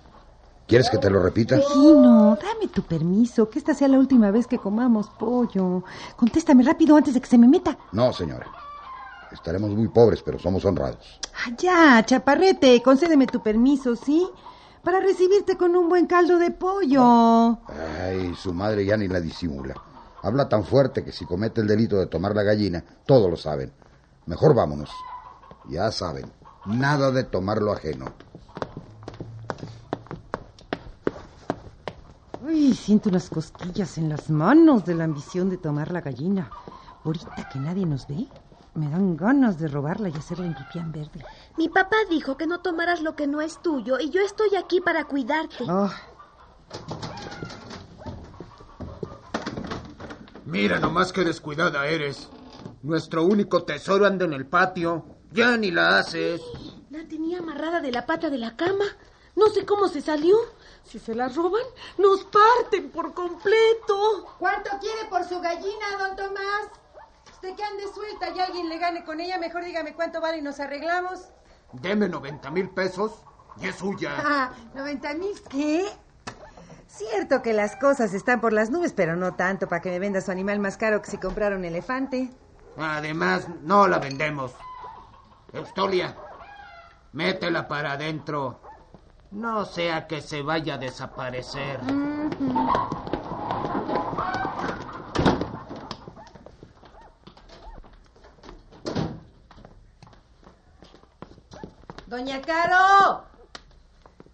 ¿Quieres 0.67 0.89
que 0.89 0.97
te 0.97 1.09
lo 1.09 1.23
repita? 1.23 1.57
Gino, 1.71 2.35
dame 2.35 2.67
tu 2.67 2.81
permiso, 2.81 3.49
que 3.49 3.59
esta 3.59 3.73
sea 3.73 3.87
la 3.87 3.97
última 3.97 4.29
vez 4.29 4.45
que 4.45 4.57
comamos 4.57 5.09
pollo. 5.11 5.85
Contéstame 6.17 6.63
rápido 6.63 6.97
antes 6.97 7.13
de 7.13 7.21
que 7.21 7.27
se 7.27 7.37
me 7.37 7.47
meta. 7.47 7.77
No, 7.93 8.11
señora. 8.11 8.47
Estaremos 9.33 9.71
muy 9.71 9.87
pobres, 9.87 10.21
pero 10.23 10.37
somos 10.37 10.63
honrados. 10.63 11.19
Ah, 11.33 11.51
ya, 11.57 12.05
chaparrete, 12.05 12.81
concédeme 12.83 13.25
tu 13.25 13.41
permiso, 13.41 13.95
¿sí? 13.95 14.29
Para 14.83 14.99
recibirte 14.99 15.57
con 15.57 15.75
un 15.75 15.89
buen 15.89 16.05
caldo 16.05 16.37
de 16.37 16.51
pollo. 16.51 17.57
Ay, 18.01 18.35
su 18.35 18.53
madre 18.53 18.85
ya 18.85 18.95
ni 18.95 19.07
la 19.07 19.19
disimula. 19.19 19.73
Habla 20.21 20.47
tan 20.47 20.63
fuerte 20.63 21.03
que 21.03 21.11
si 21.11 21.25
comete 21.25 21.61
el 21.61 21.67
delito 21.67 21.97
de 21.97 22.05
tomar 22.05 22.35
la 22.35 22.43
gallina, 22.43 22.83
todos 23.05 23.29
lo 23.29 23.35
saben. 23.35 23.73
Mejor 24.27 24.53
vámonos. 24.53 24.91
Ya 25.67 25.91
saben, 25.91 26.31
nada 26.65 27.11
de 27.11 27.23
tomar 27.23 27.61
lo 27.61 27.71
ajeno. 27.73 28.05
Uy, 32.45 32.73
siento 32.75 33.09
unas 33.09 33.29
cosquillas 33.29 33.97
en 33.97 34.09
las 34.09 34.29
manos 34.29 34.85
de 34.85 34.95
la 34.95 35.05
ambición 35.05 35.49
de 35.49 35.57
tomar 35.57 35.91
la 35.91 36.01
gallina. 36.01 36.51
Ahorita 37.03 37.49
que 37.51 37.59
nadie 37.59 37.85
nos 37.85 38.07
ve, 38.07 38.27
me 38.75 38.89
dan 38.89 39.15
ganas 39.15 39.59
de 39.59 39.67
robarla 39.67 40.09
y 40.09 40.13
hacerla 40.13 40.45
en 40.45 40.55
pipián 40.55 40.91
verde. 40.91 41.23
Mi 41.57 41.69
papá 41.69 41.97
dijo 42.09 42.37
que 42.37 42.47
no 42.47 42.61
tomaras 42.61 43.01
lo 43.01 43.15
que 43.15 43.27
no 43.27 43.41
es 43.41 43.61
tuyo 43.61 43.99
y 43.99 44.09
yo 44.09 44.21
estoy 44.21 44.55
aquí 44.55 44.81
para 44.81 45.05
cuidarte. 45.05 45.63
Oh, 45.69 45.91
Mira 50.45 50.79
nomás 50.79 51.13
qué 51.13 51.23
descuidada 51.23 51.87
eres. 51.87 52.29
Nuestro 52.81 53.23
único 53.23 53.63
tesoro 53.63 54.05
anda 54.05 54.25
en 54.25 54.33
el 54.33 54.45
patio. 54.45 55.05
Ya 55.31 55.57
ni 55.57 55.71
la 55.71 55.97
haces. 55.99 56.41
La 56.89 57.07
tenía 57.07 57.39
amarrada 57.39 57.81
de 57.81 57.91
la 57.91 58.05
pata 58.05 58.29
de 58.29 58.37
la 58.37 58.55
cama. 58.55 58.85
No 59.35 59.47
sé 59.49 59.65
cómo 59.65 59.87
se 59.87 60.01
salió. 60.01 60.35
Si 60.83 60.99
se 60.99 61.15
la 61.15 61.29
roban, 61.29 61.63
nos 61.97 62.25
parten 62.25 62.91
por 62.91 63.13
completo. 63.13 64.27
¿Cuánto 64.37 64.69
quiere 64.79 65.05
por 65.09 65.23
su 65.23 65.39
gallina, 65.39 65.97
don 65.97 66.15
Tomás? 66.15 66.82
Usted 67.43 67.57
que 67.57 67.63
ande 67.65 67.83
suelta 67.93 68.29
y 68.29 68.39
alguien 68.39 68.69
le 68.69 68.77
gane 68.77 69.03
con 69.03 69.19
ella, 69.19 69.37
mejor 69.37 69.65
dígame 69.65 69.93
cuánto 69.93 70.21
vale 70.21 70.37
y 70.37 70.41
nos 70.41 70.61
arreglamos. 70.61 71.27
Deme 71.73 72.07
90 72.07 72.49
mil 72.51 72.69
pesos 72.69 73.25
y 73.59 73.67
es 73.67 73.75
suya. 73.75 74.11
Ah, 74.25 74.51
¿90 74.73 75.17
mil 75.17 75.41
qué? 75.49 75.85
Cierto 76.87 77.41
que 77.41 77.51
las 77.51 77.75
cosas 77.75 78.13
están 78.13 78.39
por 78.39 78.53
las 78.53 78.69
nubes, 78.69 78.93
pero 78.93 79.17
no 79.17 79.33
tanto 79.33 79.67
para 79.67 79.81
que 79.81 79.89
me 79.89 79.99
venda 79.99 80.21
su 80.21 80.31
animal 80.31 80.59
más 80.59 80.77
caro 80.77 81.01
que 81.01 81.11
si 81.11 81.17
comprara 81.17 81.57
un 81.57 81.65
elefante. 81.65 82.31
Además, 82.77 83.49
no 83.61 83.89
la 83.89 83.99
vendemos. 83.99 84.53
Eustolia, 85.51 86.15
métela 87.11 87.67
para 87.67 87.91
adentro. 87.91 88.61
No 89.31 89.65
sea 89.65 90.07
que 90.07 90.21
se 90.21 90.43
vaya 90.43 90.75
a 90.75 90.77
desaparecer. 90.77 91.81
Doña 102.13 102.39
Caro. 102.43 103.23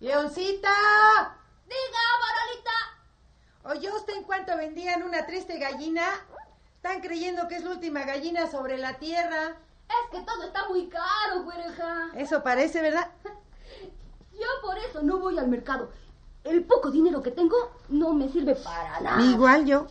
Leoncita. 0.02 0.70
Diga, 1.65 2.04
Barolita. 2.26 2.78
¿Oyó 3.63 3.96
usted 3.96 4.15
en 4.18 4.24
cuanto 4.24 4.58
vendían 4.58 5.02
una 5.04 5.26
triste 5.26 5.58
gallina? 5.58 6.04
Están 6.76 7.00
creyendo 7.00 7.48
que 7.48 7.56
es 7.56 7.63
la 7.63 7.70
última 7.70 8.04
gallina 8.04 8.52
sobre 8.52 8.78
la 8.78 8.96
tierra. 8.96 9.56
Es 9.88 10.12
que 10.12 10.26
todo 10.26 10.44
está 10.44 10.68
muy 10.68 10.89
caro, 10.89 11.44
güereja. 11.46 12.10
Eso 12.18 12.44
parece, 12.44 12.82
¿verdad? 12.82 13.12
Yo 14.34 14.48
por 14.62 14.78
eso 14.78 15.02
no 15.02 15.20
voy 15.20 15.39
al 15.39 15.48
mercado. 15.48 15.89
El 16.44 16.65
poco 16.65 16.92
dinero 16.92 17.24
que 17.24 17.32
tengo 17.32 17.56
no 17.88 18.12
me 18.12 18.28
sirve 18.28 18.56
para 18.56 19.00
nada. 19.00 19.22
Igual 19.22 19.65
yo. 19.65 19.88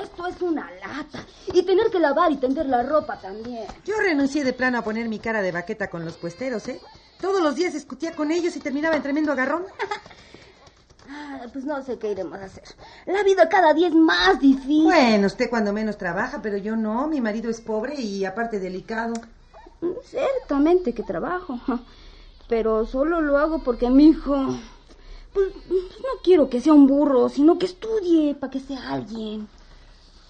Esto 0.00 0.17
es 0.28 0.40
una 0.42 0.70
lata. 0.72 1.24
Y 1.52 1.62
tener 1.62 1.90
que 1.90 1.98
lavar 1.98 2.30
y 2.32 2.36
tender 2.36 2.66
la 2.66 2.82
ropa 2.82 3.18
también. 3.20 3.66
Yo 3.84 3.94
renuncié 3.98 4.44
de 4.44 4.52
plano 4.52 4.78
a 4.78 4.82
poner 4.82 5.08
mi 5.08 5.18
cara 5.18 5.42
de 5.42 5.52
baqueta 5.52 5.88
con 5.88 6.04
los 6.04 6.16
puesteros, 6.16 6.68
¿eh? 6.68 6.80
Todos 7.20 7.42
los 7.42 7.54
días 7.56 7.72
discutía 7.72 8.12
con 8.12 8.30
ellos 8.30 8.54
y 8.56 8.60
terminaba 8.60 8.96
en 8.96 9.02
tremendo 9.02 9.32
agarrón. 9.32 9.64
Ah, 11.10 11.46
Pues 11.50 11.64
no 11.64 11.82
sé 11.82 11.98
qué 11.98 12.10
iremos 12.12 12.38
a 12.38 12.44
hacer. 12.44 12.64
La 13.06 13.22
vida 13.22 13.48
cada 13.48 13.72
día 13.72 13.88
es 13.88 13.94
más 13.94 14.38
difícil. 14.40 14.84
Bueno, 14.84 15.26
usted 15.26 15.48
cuando 15.48 15.72
menos 15.72 15.96
trabaja, 15.96 16.42
pero 16.42 16.58
yo 16.58 16.76
no. 16.76 17.08
Mi 17.08 17.22
marido 17.22 17.48
es 17.50 17.62
pobre 17.62 17.94
y 17.98 18.26
aparte 18.26 18.58
delicado. 18.58 19.14
Ciertamente 20.04 20.92
que 20.92 21.02
trabajo. 21.02 21.58
Pero 22.48 22.86
solo 22.86 23.20
lo 23.20 23.38
hago 23.38 23.62
porque 23.62 23.90
mi 23.90 24.08
hijo... 24.08 24.34
Pues, 25.32 25.52
pues 25.68 25.82
no 26.00 26.20
quiero 26.24 26.48
que 26.48 26.60
sea 26.60 26.72
un 26.72 26.86
burro, 26.86 27.28
sino 27.28 27.58
que 27.58 27.66
estudie 27.66 28.34
para 28.34 28.50
que 28.50 28.60
sea 28.60 28.90
alguien. 28.90 29.46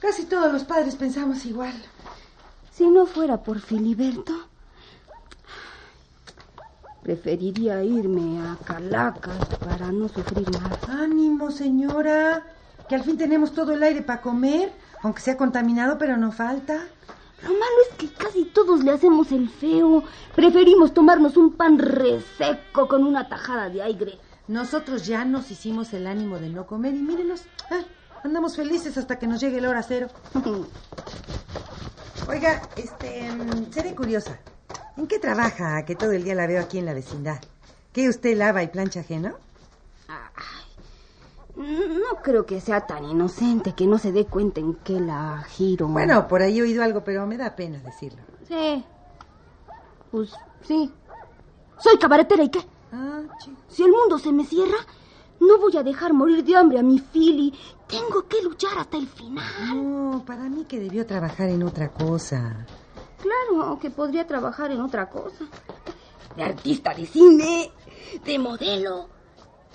Casi 0.01 0.27
todos 0.27 0.53
los 0.53 0.65
padres 0.65 0.95
pensamos 0.97 1.45
igual. 1.45 1.75
Si 2.73 2.87
no 2.87 3.07
fuera 3.07 3.43
por 3.43 3.59
Filiberto, 3.61 4.33
preferiría 7.03 7.83
irme 7.83 8.41
a 8.41 8.57
Calacas 8.65 9.47
para 9.59 9.91
no 9.91 10.09
sufrir 10.09 10.49
más. 10.61 10.89
Ánimo, 10.89 11.51
señora. 11.51 12.45
Que 12.89 12.95
al 12.95 13.03
fin 13.03 13.19
tenemos 13.19 13.53
todo 13.53 13.73
el 13.73 13.83
aire 13.83 14.03
para 14.03 14.23
comer, 14.23 14.73
aunque 15.03 15.21
sea 15.21 15.37
contaminado, 15.37 15.99
pero 15.99 16.17
no 16.17 16.31
falta. 16.31 16.87
Lo 17.43 17.51
malo 17.51 17.77
es 17.91 17.97
que 17.97 18.13
casi 18.13 18.45
todos 18.45 18.85
le 18.85 18.93
hacemos 18.93 19.33
el 19.33 19.49
feo. 19.49 20.05
Preferimos 20.35 20.95
tomarnos 20.95 21.37
un 21.37 21.53
pan 21.53 21.79
reseco 21.79 22.89
con 22.89 23.05
una 23.05 23.29
tajada 23.29 23.69
de 23.69 23.83
aire. 23.83 24.19
Nosotros 24.47 25.07
ya 25.07 25.25
nos 25.25 25.51
hicimos 25.51 25.93
el 25.93 26.07
ánimo 26.07 26.39
de 26.39 26.49
no 26.49 26.67
comer 26.67 26.95
y 26.95 27.03
mírenos, 27.03 27.43
ah, 27.71 27.83
andamos 28.25 28.57
felices 28.57 28.97
hasta 28.99 29.19
que 29.19 29.27
nos 29.27 29.41
llegue 29.41 29.61
la 29.61 29.71
hora 29.71 29.83
cero. 29.83 30.09
Oiga, 32.29 32.63
este, 32.77 33.31
mm, 33.33 33.73
seré 33.73 33.95
curiosa. 33.95 34.39
¿En 34.97 35.07
qué 35.07 35.19
trabaja 35.19 35.85
que 35.85 35.95
todo 35.95 36.13
el 36.13 36.25
día 36.25 36.35
la 36.35 36.47
veo 36.47 36.61
aquí 36.61 36.79
en 36.79 36.87
la 36.87 36.95
vecindad? 36.95 37.41
¿Qué 37.93 38.09
usted 38.09 38.37
lava 38.37 38.63
y 38.63 38.69
plancha 38.69 39.01
ajeno? 39.01 39.35
No 41.57 42.23
creo 42.23 42.47
que 42.47 42.61
sea 42.61 42.87
tan 42.87 43.05
inocente 43.05 43.75
que 43.75 43.87
no 43.87 43.99
se 43.99 44.13
dé 44.13 44.27
cuenta 44.27 44.61
en 44.61 44.75
qué 44.75 45.01
la 45.01 45.43
giro. 45.49 45.89
Bueno, 45.89 46.29
por 46.29 46.41
ahí 46.41 46.59
he 46.59 46.63
oído 46.63 46.85
algo, 46.85 47.03
pero 47.03 47.27
me 47.27 47.37
da 47.37 47.57
pena 47.57 47.79
decirlo. 47.81 48.23
Sí. 48.47 48.85
Pues 50.13 50.33
sí. 50.63 50.93
Soy 51.79 51.99
cabaretera 51.99 52.45
y 52.45 52.49
qué. 52.51 52.61
Ah, 52.93 53.23
Si 53.69 53.83
el 53.83 53.91
mundo 53.91 54.19
se 54.19 54.33
me 54.33 54.45
cierra, 54.45 54.77
no 55.40 55.59
voy 55.59 55.77
a 55.77 55.83
dejar 55.83 56.12
morir 56.12 56.44
de 56.44 56.57
hambre 56.57 56.79
a 56.79 56.83
mi 56.83 56.98
Philly. 56.98 57.53
Tengo 57.87 58.27
que 58.29 58.42
luchar 58.42 58.79
hasta 58.79 58.96
el 58.96 59.07
final. 59.07 59.44
No, 59.68 60.24
para 60.27 60.48
mí 60.48 60.64
que 60.64 60.79
debió 60.81 61.07
trabajar 61.07 61.48
en 61.48 61.62
otra 61.62 61.88
cosa. 61.88 62.66
Claro 63.20 63.79
que 63.81 63.90
podría 63.90 64.27
trabajar 64.27 64.70
en 64.70 64.81
otra 64.81 65.09
cosa. 65.09 65.44
De 66.37 66.42
artista 66.42 66.94
de 66.94 67.07
cine, 67.07 67.70
de 68.24 68.38
modelo, 68.38 69.09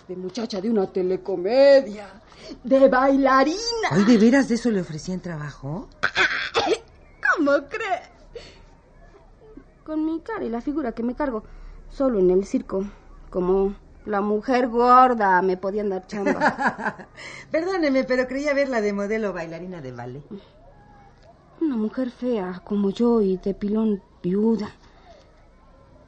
de 0.08 0.15
muchacha 0.15 0.62
de 0.62 0.69
una 0.69 0.88
telecomedia, 0.88 2.21
de 2.63 2.88
bailarina. 2.88 3.89
¿Ay, 3.91 4.04
de 4.06 4.17
veras 4.17 4.47
de 4.47 4.56
eso 4.56 4.69
le 4.71 4.82
ofrecían 4.82 5.19
trabajo? 5.19 5.88
¿Cómo 7.36 7.52
cree? 7.67 8.13
Con 9.84 10.06
mi 10.06 10.19
cara 10.21 10.45
y 10.45 10.49
la 10.49 10.62
figura 10.62 10.93
que 10.93 11.04
me 11.04 11.15
cargo, 11.15 11.43
solo 11.89 12.19
en 12.19 12.30
el 12.30 12.45
circo, 12.45 12.86
como 13.30 13.76
la 14.06 14.22
mujer 14.22 14.68
gorda, 14.68 15.42
me 15.42 15.58
podían 15.58 15.89
dar 15.89 16.06
chamba. 16.08 17.08
Perdóneme, 17.52 18.04
pero 18.04 18.28
creía 18.28 18.54
verla 18.54 18.82
de 18.82 18.94
modelo 18.94 19.34
bailarina 19.34 19.82
de 19.82 19.92
ballet. 19.92 20.24
Una 21.62 21.78
mujer 21.78 22.12
fea 22.12 22.62
como 22.63 22.89
yo 22.89 23.22
y 23.22 23.38
de 23.38 23.54
pilón 23.54 24.02
viuda. 24.22 24.70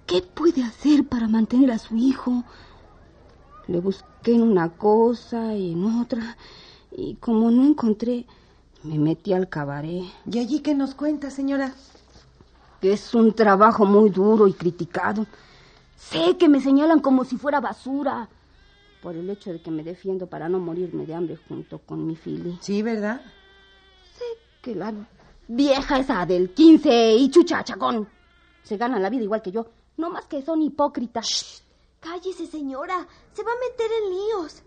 ¿Qué 0.05 0.21
puede 0.21 0.63
hacer 0.63 1.07
para 1.07 1.27
mantener 1.27 1.71
a 1.71 1.77
su 1.77 1.95
hijo? 1.95 2.43
Le 3.67 3.79
busqué 3.79 4.35
en 4.35 4.43
una 4.43 4.69
cosa 4.69 5.55
y 5.55 5.73
en 5.73 5.99
otra, 5.99 6.37
y 6.91 7.15
como 7.15 7.49
no 7.49 7.65
encontré, 7.65 8.25
me 8.83 8.99
metí 8.99 9.33
al 9.33 9.49
cabaret. 9.49 10.03
¿Y 10.29 10.39
allí 10.39 10.59
qué 10.59 10.75
nos 10.75 10.93
cuenta, 10.93 11.31
señora? 11.31 11.73
Que 12.81 12.93
es 12.93 13.15
un 13.15 13.33
trabajo 13.33 13.85
muy 13.85 14.11
duro 14.11 14.47
y 14.47 14.53
criticado. 14.53 15.25
Sé 15.95 16.37
que 16.37 16.49
me 16.49 16.59
señalan 16.59 16.99
como 16.99 17.23
si 17.23 17.37
fuera 17.37 17.59
basura, 17.59 18.29
por 19.01 19.15
el 19.15 19.29
hecho 19.29 19.51
de 19.51 19.61
que 19.61 19.71
me 19.71 19.83
defiendo 19.83 20.27
para 20.27 20.49
no 20.49 20.59
morirme 20.59 21.05
de 21.05 21.13
hambre 21.13 21.37
junto 21.47 21.79
con 21.79 22.05
mi 22.05 22.15
Philly. 22.15 22.57
Sí, 22.61 22.81
¿verdad? 22.81 23.21
Que 24.61 24.73
la 24.73 24.93
vieja 25.47 25.99
esa 25.99 26.25
del 26.25 26.53
15 26.53 27.13
y 27.13 27.29
chuchachacón 27.29 28.09
se 28.63 28.77
ganan 28.77 29.01
la 29.03 29.11
vida 29.11 29.23
igual 29.23 29.43
que 29.43 29.51
yo, 29.51 29.67
no 29.97 30.09
más 30.09 30.25
que 30.25 30.41
son 30.41 30.61
hipócritas. 30.61 31.63
Cállese, 31.99 32.47
señora. 32.47 33.07
Se 33.31 33.43
va 33.43 33.51
a 33.51 33.69
meter 33.69 33.91
en 33.91 34.09
líos. 34.09 34.63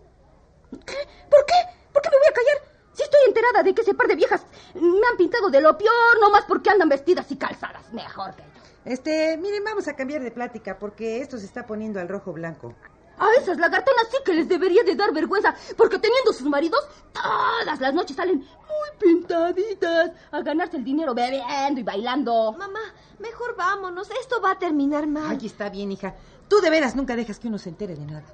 ¿Qué? 0.85 0.95
¿Por 1.29 1.45
qué? 1.45 1.53
¿Por 1.91 2.01
qué 2.01 2.09
me 2.09 2.17
voy 2.17 2.27
a 2.29 2.33
callar? 2.33 2.79
Si 2.93 3.03
estoy 3.03 3.19
enterada 3.27 3.63
de 3.63 3.73
que 3.73 3.81
ese 3.81 3.93
par 3.93 4.07
de 4.07 4.15
viejas 4.15 4.45
me 4.75 5.07
han 5.09 5.17
pintado 5.17 5.49
de 5.49 5.61
lo 5.61 5.77
peor, 5.77 6.19
no 6.21 6.29
más 6.29 6.45
porque 6.45 6.69
andan 6.69 6.89
vestidas 6.89 7.31
y 7.31 7.37
calzadas. 7.37 7.91
Mejor 7.93 8.35
que. 8.35 8.48
Este, 8.85 9.37
miren, 9.37 9.63
vamos 9.63 9.87
a 9.87 9.95
cambiar 9.95 10.23
de 10.23 10.31
plática 10.31 10.77
porque 10.79 11.21
esto 11.21 11.37
se 11.37 11.45
está 11.45 11.65
poniendo 11.65 11.99
al 11.99 12.07
rojo 12.07 12.33
blanco. 12.33 12.73
A 13.17 13.27
esas 13.37 13.57
lagartonas 13.57 14.07
sí 14.09 14.17
que 14.23 14.33
les 14.33 14.47
debería 14.47 14.81
de 14.83 14.95
dar 14.95 15.13
vergüenza, 15.13 15.53
porque 15.75 15.99
teniendo 15.99 16.31
sus 16.31 16.47
maridos, 16.47 16.79
todas 17.11 17.79
las 17.79 17.93
noches 17.93 18.15
salen 18.15 18.37
muy 18.37 18.97
pintaditas 18.97 20.11
a 20.31 20.41
ganarse 20.41 20.77
el 20.77 20.85
dinero 20.85 21.13
bebiendo 21.13 21.81
y 21.81 21.83
bailando. 21.83 22.53
Mamá, 22.53 22.79
mejor 23.19 23.57
vámonos. 23.57 24.09
Esto 24.21 24.41
va 24.41 24.51
a 24.51 24.59
terminar 24.59 25.05
mal. 25.05 25.37
Ay, 25.37 25.47
está 25.47 25.69
bien, 25.69 25.91
hija. 25.91 26.15
Tú 26.47 26.61
de 26.61 26.69
veras 26.69 26.95
nunca 26.95 27.17
dejas 27.17 27.39
que 27.39 27.49
uno 27.49 27.57
se 27.57 27.69
entere 27.69 27.95
de 27.95 28.05
nada. 28.05 28.25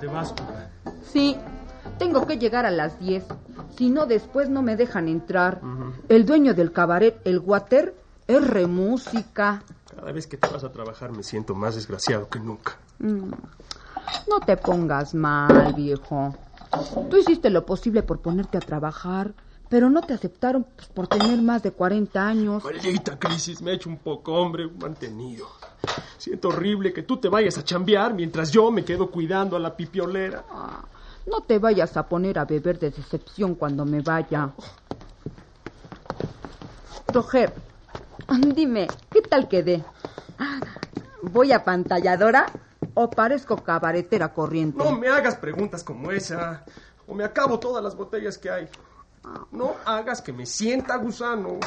Te 0.00 0.06
vas, 0.06 0.32
Cora. 0.32 0.70
Sí, 1.12 1.36
tengo 1.98 2.26
que 2.26 2.38
llegar 2.38 2.64
a 2.64 2.70
las 2.70 2.98
10. 2.98 3.24
Si 3.76 3.90
no, 3.90 4.06
después 4.06 4.48
no 4.48 4.62
me 4.62 4.76
dejan 4.76 5.08
entrar. 5.08 5.60
El 6.08 6.24
dueño 6.24 6.54
del 6.54 6.72
cabaret, 6.72 7.20
el 7.24 7.38
Water, 7.38 7.94
es 8.26 8.46
remúsica. 8.46 9.62
Cada 9.94 10.12
vez 10.12 10.26
que 10.26 10.36
te 10.36 10.48
vas 10.48 10.64
a 10.64 10.72
trabajar 10.72 11.12
me 11.12 11.22
siento 11.22 11.54
más 11.54 11.74
desgraciado 11.74 12.28
que 12.28 12.40
nunca. 12.40 12.78
Mm. 12.98 13.30
No 14.28 14.40
te 14.44 14.56
pongas 14.56 15.14
mal, 15.14 15.74
viejo. 15.74 16.34
Tú 17.10 17.16
hiciste 17.16 17.50
lo 17.50 17.66
posible 17.66 18.02
por 18.02 18.20
ponerte 18.20 18.58
a 18.58 18.60
trabajar, 18.60 19.34
pero 19.70 19.88
no 19.88 20.02
te 20.02 20.12
aceptaron 20.12 20.64
pues, 20.64 20.88
por 20.88 21.06
tener 21.06 21.40
más 21.40 21.62
de 21.62 21.70
40 21.70 22.26
años. 22.26 22.64
Maldita 22.64 23.18
crisis, 23.18 23.62
me 23.62 23.70
he 23.70 23.74
hecho 23.74 23.88
un 23.88 23.98
poco 23.98 24.34
hombre 24.34 24.68
mantenido. 24.68 25.46
Siento 26.18 26.48
horrible 26.48 26.92
que 26.92 27.02
tú 27.02 27.16
te 27.18 27.28
vayas 27.28 27.56
a 27.56 27.64
chambear 27.64 28.12
mientras 28.12 28.50
yo 28.50 28.70
me 28.72 28.84
quedo 28.84 29.10
cuidando 29.10 29.56
a 29.56 29.60
la 29.60 29.74
pipiolera. 29.74 30.44
Ah, 30.50 30.84
no 31.26 31.42
te 31.42 31.58
vayas 31.58 31.96
a 31.96 32.08
poner 32.08 32.38
a 32.38 32.44
beber 32.44 32.80
de 32.80 32.90
decepción 32.90 33.54
cuando 33.54 33.84
me 33.84 34.00
vaya. 34.00 34.50
Roger, 37.06 37.52
dime, 38.54 38.88
¿qué 39.10 39.22
tal 39.22 39.48
quedé? 39.48 39.84
¿Voy 41.22 41.52
a 41.52 41.62
pantalladora 41.62 42.46
o 42.94 43.08
parezco 43.08 43.56
cabaretera 43.58 44.34
corriente? 44.34 44.82
No 44.82 44.98
me 44.98 45.08
hagas 45.08 45.36
preguntas 45.36 45.84
como 45.84 46.10
esa, 46.10 46.64
o 47.06 47.14
me 47.14 47.22
acabo 47.22 47.60
todas 47.60 47.84
las 47.84 47.94
botellas 47.94 48.36
que 48.36 48.50
hay. 48.50 48.68
No 49.52 49.76
hagas 49.84 50.22
que 50.22 50.32
me 50.32 50.46
sienta 50.46 50.96
gusano. 50.96 51.58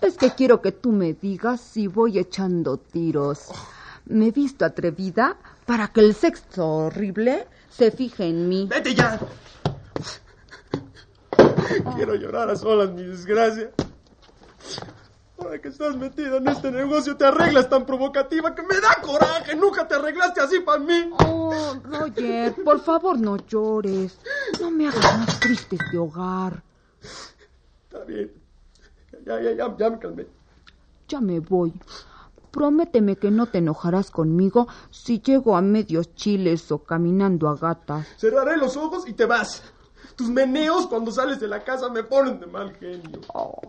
Es 0.00 0.16
que 0.16 0.30
quiero 0.32 0.60
que 0.60 0.72
tú 0.72 0.92
me 0.92 1.14
digas 1.14 1.60
si 1.60 1.86
voy 1.86 2.18
echando 2.18 2.76
tiros. 2.78 3.48
Me 4.06 4.28
he 4.28 4.30
visto 4.30 4.64
atrevida 4.64 5.36
para 5.66 5.88
que 5.88 6.00
el 6.00 6.14
sexo 6.14 6.66
horrible 6.66 7.46
se 7.70 7.90
fije 7.90 8.28
en 8.28 8.48
mí. 8.48 8.66
¡Vete 8.68 8.94
ya! 8.94 9.18
Quiero 11.96 12.14
llorar 12.14 12.50
a 12.50 12.56
solas 12.56 12.90
mi 12.90 13.02
desgracia. 13.02 13.70
Ahora 15.38 15.60
que 15.60 15.68
estás 15.68 15.96
metida 15.96 16.38
en 16.38 16.48
este 16.48 16.70
negocio 16.70 17.16
te 17.16 17.24
arreglas 17.24 17.68
tan 17.68 17.86
provocativa 17.86 18.54
que 18.54 18.62
me 18.62 18.80
da 18.80 18.96
coraje. 19.00 19.54
Nunca 19.56 19.86
te 19.86 19.94
arreglaste 19.94 20.40
así 20.40 20.60
para 20.60 20.78
mí. 20.78 21.10
Oh, 21.20 21.74
Roger, 21.84 22.54
por 22.64 22.80
favor 22.80 23.18
no 23.18 23.36
llores. 23.36 24.18
No 24.60 24.70
me 24.70 24.88
hagas 24.88 25.18
más 25.18 25.40
triste 25.40 25.76
este 25.76 25.98
hogar. 25.98 26.62
Está 27.02 28.04
bien. 28.04 28.32
Ya, 29.24 29.40
ya, 29.40 29.52
ya, 29.52 29.76
ya 29.76 29.90
me 29.90 29.98
calmé. 29.98 30.26
Ya 31.08 31.20
me 31.20 31.40
voy. 31.40 31.72
Prométeme 32.50 33.16
que 33.16 33.30
no 33.30 33.46
te 33.46 33.58
enojarás 33.58 34.10
conmigo 34.10 34.68
si 34.90 35.20
llego 35.20 35.56
a 35.56 35.62
medios 35.62 36.14
chiles 36.14 36.70
o 36.72 36.78
caminando 36.78 37.48
a 37.48 37.56
gatas. 37.56 38.06
Cerraré 38.16 38.56
los 38.56 38.76
ojos 38.76 39.06
y 39.06 39.12
te 39.12 39.26
vas. 39.26 39.62
Tus 40.16 40.28
meneos 40.28 40.86
cuando 40.86 41.10
sales 41.10 41.40
de 41.40 41.48
la 41.48 41.62
casa 41.62 41.88
me 41.90 42.02
ponen 42.02 42.40
de 42.40 42.46
mal 42.46 42.74
genio. 42.76 43.20
Oh. 43.34 43.60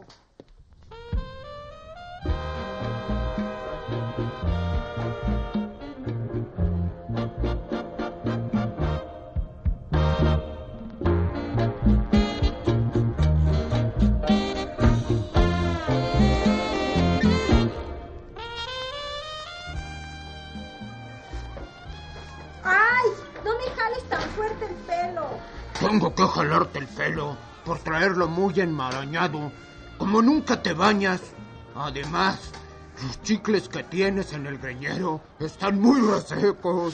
Que 26.19 26.27
jalarte 26.27 26.79
el 26.79 26.87
pelo 26.87 27.37
por 27.63 27.79
traerlo 27.79 28.27
muy 28.27 28.59
enmarañado, 28.59 29.53
como 29.97 30.21
nunca 30.21 30.61
te 30.61 30.73
bañas. 30.73 31.21
Además, 31.73 32.51
los 33.01 33.21
chicles 33.21 33.69
que 33.69 33.83
tienes 33.83 34.33
en 34.33 34.45
el 34.45 34.57
greñero 34.57 35.21
están 35.39 35.79
muy 35.79 36.01
resecos. 36.01 36.93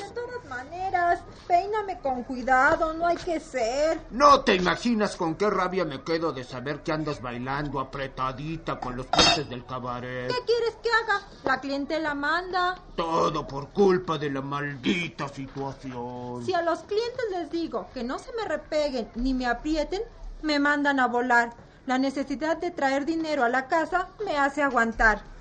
Peíname 1.48 2.00
con 2.00 2.24
cuidado, 2.24 2.94
no 2.94 3.06
hay 3.06 3.18
que 3.18 3.40
ser. 3.40 4.02
No 4.10 4.42
te 4.42 4.56
imaginas 4.56 5.16
con 5.16 5.36
qué 5.36 5.48
rabia 5.50 5.86
me 5.86 6.02
quedo 6.04 6.34
de 6.34 6.44
saber 6.44 6.82
que 6.82 6.92
andas 6.92 7.22
bailando 7.22 7.80
apretadita 7.80 8.80
con 8.80 8.96
los 8.96 9.06
clientes 9.06 9.48
del 9.50 9.64
cabaret. 9.66 10.28
¿Qué 10.28 10.44
quieres 10.46 10.76
que 10.82 10.90
haga? 10.90 11.22
La 11.44 11.60
clientela 11.60 12.16
manda. 12.16 12.76
Todo 12.96 13.48
por 13.48 13.70
culpa 13.70 14.18
de 14.18 14.32
la 14.32 14.42
maldita 14.42 15.28
situación. 15.28 16.44
Si 16.44 16.54
a 16.54 16.64
los 16.64 16.80
clientes 16.80 17.26
les 17.30 17.52
digo 17.52 17.88
que 17.94 18.04
no 18.04 18.18
se 18.18 18.32
me 18.34 18.46
repeguen 18.46 19.10
ni 19.14 19.36
me 19.36 19.46
aprieten, 19.46 20.02
me 20.42 20.58
mandan 20.58 21.00
a 21.00 21.08
volar. 21.08 21.54
La 21.86 22.00
necesidad 22.00 22.58
de 22.58 22.72
traer 22.72 23.06
dinero 23.06 23.44
a 23.44 23.50
la 23.50 23.68
casa 23.68 24.08
me 24.26 24.38
hace 24.38 24.64
aguantar. 24.64 25.35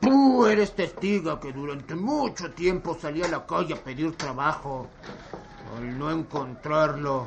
Tú 0.00 0.46
eres 0.46 0.74
testiga 0.74 1.40
que 1.40 1.52
durante 1.52 1.94
mucho 1.94 2.50
tiempo 2.52 2.96
salí 3.00 3.22
a 3.22 3.28
la 3.28 3.46
calle 3.46 3.74
a 3.74 3.82
pedir 3.82 4.16
trabajo. 4.16 4.86
Al 5.76 5.98
no 5.98 6.10
encontrarlo, 6.10 7.26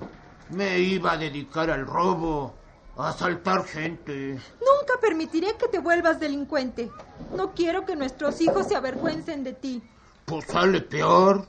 me 0.49 0.79
iba 0.79 1.13
a 1.13 1.17
dedicar 1.17 1.69
al 1.69 1.85
robo, 1.85 2.53
a 2.97 3.09
asaltar 3.09 3.65
gente. 3.65 4.33
Nunca 4.33 4.99
permitiré 5.01 5.55
que 5.57 5.67
te 5.67 5.79
vuelvas 5.79 6.19
delincuente. 6.19 6.89
No 7.35 7.51
quiero 7.53 7.85
que 7.85 7.95
nuestros 7.95 8.39
hijos 8.41 8.67
se 8.67 8.75
avergüencen 8.75 9.43
de 9.43 9.53
ti. 9.53 9.81
Pues 10.25 10.45
sale 10.45 10.81
peor. 10.81 11.45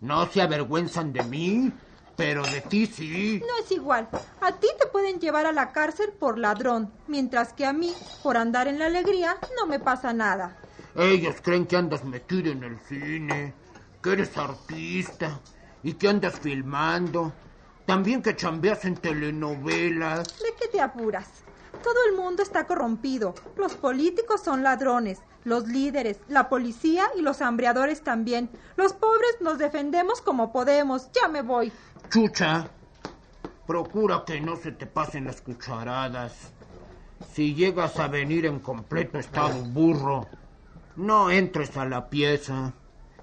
No 0.00 0.26
se 0.26 0.42
avergüenzan 0.42 1.12
de 1.12 1.22
mí, 1.24 1.72
pero 2.20 2.42
de 2.42 2.60
ti 2.60 2.84
sí. 2.84 3.40
No 3.40 3.64
es 3.64 3.72
igual. 3.72 4.06
A 4.42 4.52
ti 4.52 4.66
te 4.78 4.86
pueden 4.88 5.20
llevar 5.20 5.46
a 5.46 5.52
la 5.52 5.72
cárcel 5.72 6.12
por 6.12 6.38
ladrón, 6.38 6.92
mientras 7.06 7.54
que 7.54 7.64
a 7.64 7.72
mí, 7.72 7.94
por 8.22 8.36
andar 8.36 8.68
en 8.68 8.78
la 8.78 8.86
alegría, 8.86 9.38
no 9.58 9.66
me 9.66 9.80
pasa 9.80 10.12
nada. 10.12 10.58
Ellos 10.94 11.36
creen 11.42 11.64
que 11.64 11.78
andas 11.78 12.04
metido 12.04 12.52
en 12.52 12.62
el 12.62 12.78
cine, 12.80 13.54
que 14.02 14.12
eres 14.12 14.36
artista 14.36 15.40
y 15.82 15.94
que 15.94 16.08
andas 16.08 16.38
filmando. 16.38 17.32
También 17.86 18.22
que 18.22 18.36
chambeas 18.36 18.84
en 18.84 18.96
telenovelas. 18.96 20.38
¿De 20.40 20.54
qué 20.60 20.68
te 20.68 20.80
apuras? 20.82 21.26
Todo 21.82 22.04
el 22.10 22.16
mundo 22.16 22.42
está 22.42 22.66
corrompido. 22.66 23.34
Los 23.56 23.76
políticos 23.76 24.42
son 24.44 24.62
ladrones, 24.62 25.20
los 25.44 25.66
líderes, 25.68 26.20
la 26.28 26.48
policía 26.48 27.04
y 27.16 27.22
los 27.22 27.40
hambreadores 27.42 28.02
también. 28.02 28.50
Los 28.76 28.92
pobres 28.92 29.36
nos 29.40 29.58
defendemos 29.58 30.20
como 30.20 30.52
podemos. 30.52 31.10
Ya 31.12 31.28
me 31.28 31.42
voy. 31.42 31.72
Chucha, 32.10 32.68
procura 33.66 34.24
que 34.26 34.40
no 34.40 34.56
se 34.56 34.72
te 34.72 34.86
pasen 34.86 35.24
las 35.24 35.40
cucharadas. 35.40 36.52
Si 37.32 37.54
llegas 37.54 37.98
a 37.98 38.08
venir 38.08 38.46
en 38.46 38.60
completo 38.60 39.18
estado 39.18 39.62
burro, 39.64 40.26
no 40.96 41.30
entres 41.30 41.76
a 41.76 41.84
la 41.84 42.08
pieza. 42.08 42.72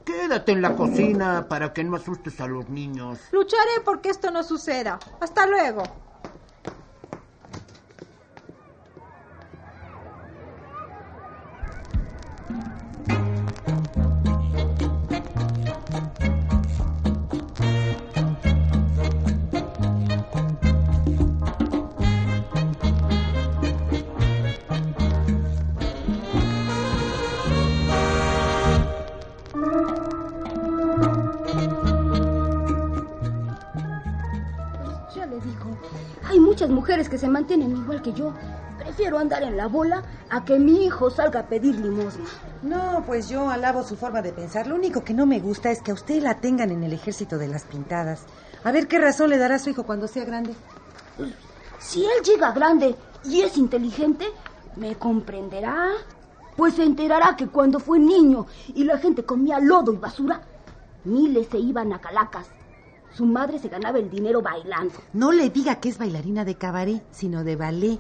Quédate 0.06 0.54
en 0.54 0.62
la 0.62 0.76
cocina 0.76 1.48
para 1.50 1.74
que 1.74 1.84
no 1.84 1.98
asustes 1.98 2.40
a 2.40 2.48
los 2.48 2.70
niños. 2.70 3.20
Lucharé 3.32 3.82
porque 3.84 4.10
esto 4.10 4.32
no 4.32 4.42
suceda. 4.44 5.00
Hasta 5.20 5.46
luego. 5.46 5.84
Que 37.10 37.18
se 37.18 37.30
mantienen 37.30 37.72
igual 37.72 38.02
que 38.02 38.12
yo. 38.12 38.34
Prefiero 38.78 39.18
andar 39.18 39.42
en 39.42 39.56
la 39.56 39.68
bola 39.68 40.04
a 40.30 40.44
que 40.44 40.60
mi 40.60 40.86
hijo 40.86 41.10
salga 41.10 41.42
a 41.42 41.48
pedir 41.48 41.76
limosna. 41.76 42.26
No, 42.62 43.04
pues 43.06 43.30
yo 43.30 43.50
alabo 43.50 43.84
su 43.84 43.96
forma 43.96 44.22
de 44.22 44.34
pensar. 44.34 44.68
Lo 44.68 44.76
único 44.76 45.04
que 45.04 45.14
no 45.14 45.26
me 45.26 45.40
gusta 45.40 45.72
es 45.72 45.82
que 45.82 45.92
a 45.92 45.94
usted 45.94 46.22
la 46.22 46.42
tengan 46.42 46.70
en 46.70 46.84
el 46.84 46.94
ejército 46.94 47.38
de 47.38 47.48
las 47.48 47.64
pintadas. 47.64 48.24
A 48.64 48.72
ver 48.72 48.88
qué 48.88 49.00
razón 49.00 49.30
le 49.30 49.38
dará 49.38 49.56
a 49.56 49.60
su 49.60 49.70
hijo 49.70 49.84
cuando 49.84 50.08
sea 50.08 50.26
grande. 50.26 50.54
Si 51.80 52.04
él 52.04 52.24
llega 52.24 52.52
grande 52.52 52.96
y 53.24 53.42
es 53.42 53.58
inteligente, 53.58 54.26
me 54.76 54.96
comprenderá. 54.96 55.92
Pues 56.56 56.76
se 56.76 56.84
enterará 56.84 57.36
que 57.38 57.48
cuando 57.48 57.80
fue 57.80 58.00
niño 58.00 58.48
y 58.68 58.84
la 58.84 58.98
gente 58.98 59.24
comía 59.24 59.60
lodo 59.60 59.94
y 59.94 59.98
basura, 59.98 60.42
miles 61.06 61.48
se 61.50 61.60
iban 61.60 61.94
a 61.94 62.02
calacas. 62.02 62.48
Su 63.18 63.26
madre 63.26 63.58
se 63.58 63.68
ganaba 63.68 63.98
el 63.98 64.12
dinero 64.12 64.44
bailando. 64.44 64.94
No 65.12 65.32
le 65.32 65.50
diga 65.50 65.80
que 65.80 65.90
es 65.90 65.98
bailarina 65.98 66.46
de 66.46 66.54
cabaret, 66.54 67.04
sino 67.10 67.44
de 67.44 67.56
ballet. 67.56 68.00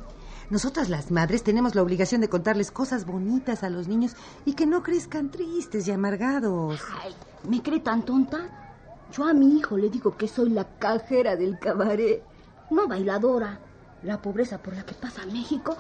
Nosotras 0.51 0.89
las 0.89 1.09
madres 1.09 1.41
tenemos 1.41 1.73
la 1.73 1.81
obligación 1.81 2.21
de 2.21 2.29
contarles 2.29 2.69
cosas 2.69 3.03
bonitas 3.03 3.63
a 3.63 3.71
los 3.71 3.87
niños 3.87 4.15
y 4.45 4.53
que 4.53 4.67
no 4.67 4.83
crezcan 4.83 5.31
tristes 5.31 5.87
y 5.87 5.91
amargados. 5.91 6.79
Ay, 7.01 7.15
¿me 7.49 7.63
cree 7.63 7.79
tan 7.79 8.05
tonta? 8.05 8.77
Yo 9.11 9.25
a 9.25 9.33
mi 9.33 9.57
hijo 9.57 9.75
le 9.75 9.89
digo 9.89 10.15
que 10.15 10.27
soy 10.27 10.51
la 10.51 10.65
cajera 10.77 11.35
del 11.35 11.57
cabaret, 11.57 12.21
no 12.69 12.87
bailadora. 12.87 13.59
La 14.03 14.21
pobreza 14.21 14.59
por 14.59 14.75
la 14.75 14.85
que 14.85 14.93
pasa 14.93 15.25
México 15.25 15.75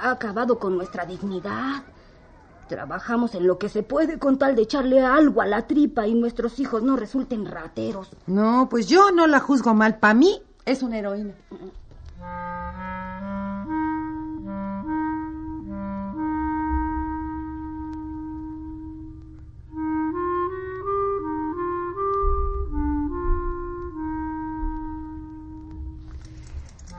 ha 0.00 0.10
acabado 0.10 0.58
con 0.58 0.74
nuestra 0.74 1.04
dignidad. 1.04 1.82
Trabajamos 2.70 3.34
en 3.34 3.48
lo 3.48 3.58
que 3.58 3.68
se 3.68 3.82
puede 3.82 4.20
con 4.20 4.38
tal 4.38 4.54
de 4.54 4.62
echarle 4.62 5.00
algo 5.00 5.42
a 5.42 5.46
la 5.46 5.66
tripa 5.66 6.06
y 6.06 6.14
nuestros 6.14 6.60
hijos 6.60 6.84
no 6.84 6.94
resulten 6.94 7.44
rateros. 7.44 8.12
No, 8.28 8.68
pues 8.70 8.86
yo 8.86 9.10
no 9.10 9.26
la 9.26 9.40
juzgo 9.40 9.74
mal. 9.74 9.98
Para 9.98 10.14
mí 10.14 10.40
es 10.64 10.80
una 10.84 10.98
heroína. 11.00 11.34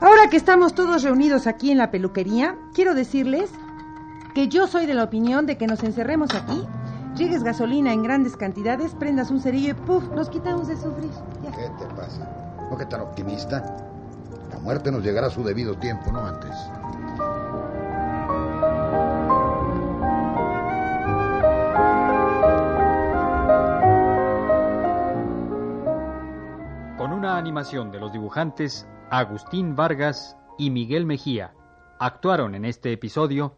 Ahora 0.02 0.30
que 0.30 0.36
estamos 0.36 0.76
todos 0.76 1.04
reunidos 1.04 1.48
aquí 1.48 1.72
en 1.72 1.78
la 1.78 1.92
peluquería, 1.92 2.58
quiero 2.74 2.94
decirles 2.94 3.50
que 4.34 4.48
yo 4.48 4.68
soy 4.68 4.86
de 4.86 4.94
la 4.94 5.04
opinión 5.04 5.46
de 5.46 5.58
que 5.58 5.68
nos 5.68 5.84
encerremos 5.84 6.34
aquí, 6.34 6.66
llegues 7.16 7.44
gasolina 7.44 7.92
en 7.92 8.04
grandes 8.04 8.38
cantidades, 8.38 8.94
prendas 8.96 9.30
un 9.30 9.42
cerillo 9.42 9.72
y 9.72 9.74
¡puf! 9.74 10.04
nos 10.16 10.30
quitamos 10.30 10.68
de 10.68 10.78
sufrir. 10.78 11.12
Ya. 11.44 11.52
¿Qué 11.52 11.70
te 11.78 11.86
pasa? 11.96 12.28
¿No 12.70 12.78
que 12.78 12.86
tan 12.86 13.02
optimista? 13.02 13.78
La 14.50 14.60
muerte 14.60 14.92
nos 14.92 15.04
llegará 15.04 15.28
a 15.28 15.30
su 15.30 15.44
debido 15.44 15.76
tiempo, 15.76 16.12
no 16.12 16.26
antes. 16.26 16.56
Con 26.98 27.12
una 27.12 27.38
animación 27.38 27.92
de 27.92 28.00
los 28.00 28.14
dibujantes 28.14 28.88
Agustín 29.10 29.76
Vargas 29.76 30.38
y 30.58 30.70
Miguel 30.70 31.06
Mejía, 31.06 31.54
actuaron 32.00 32.56
en 32.56 32.66
este 32.66 32.94
episodio 32.94 33.58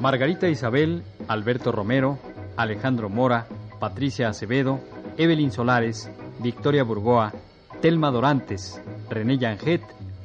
Margarita 0.00 0.48
Isabel, 0.48 1.02
Alberto 1.28 1.70
Romero, 1.70 2.18
Alejandro 2.56 3.10
Mora, 3.10 3.46
Patricia 3.78 4.28
Acevedo, 4.30 4.80
Evelyn 5.18 5.52
Solares, 5.52 6.10
Victoria 6.38 6.82
Burgoa, 6.82 7.32
Telma 7.82 8.10
Dorantes, 8.10 8.80
René 9.10 9.36
Yanget, 9.36 9.82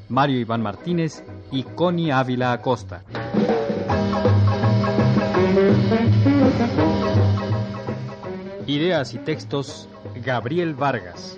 Mario 0.07 0.39
Iván 0.39 0.61
Martínez 0.61 1.23
y 1.51 1.63
Connie 1.63 2.11
Ávila 2.11 2.53
Acosta. 2.53 3.03
Ideas 8.67 9.13
y 9.13 9.17
textos 9.17 9.89
Gabriel 10.23 10.75
Vargas. 10.75 11.37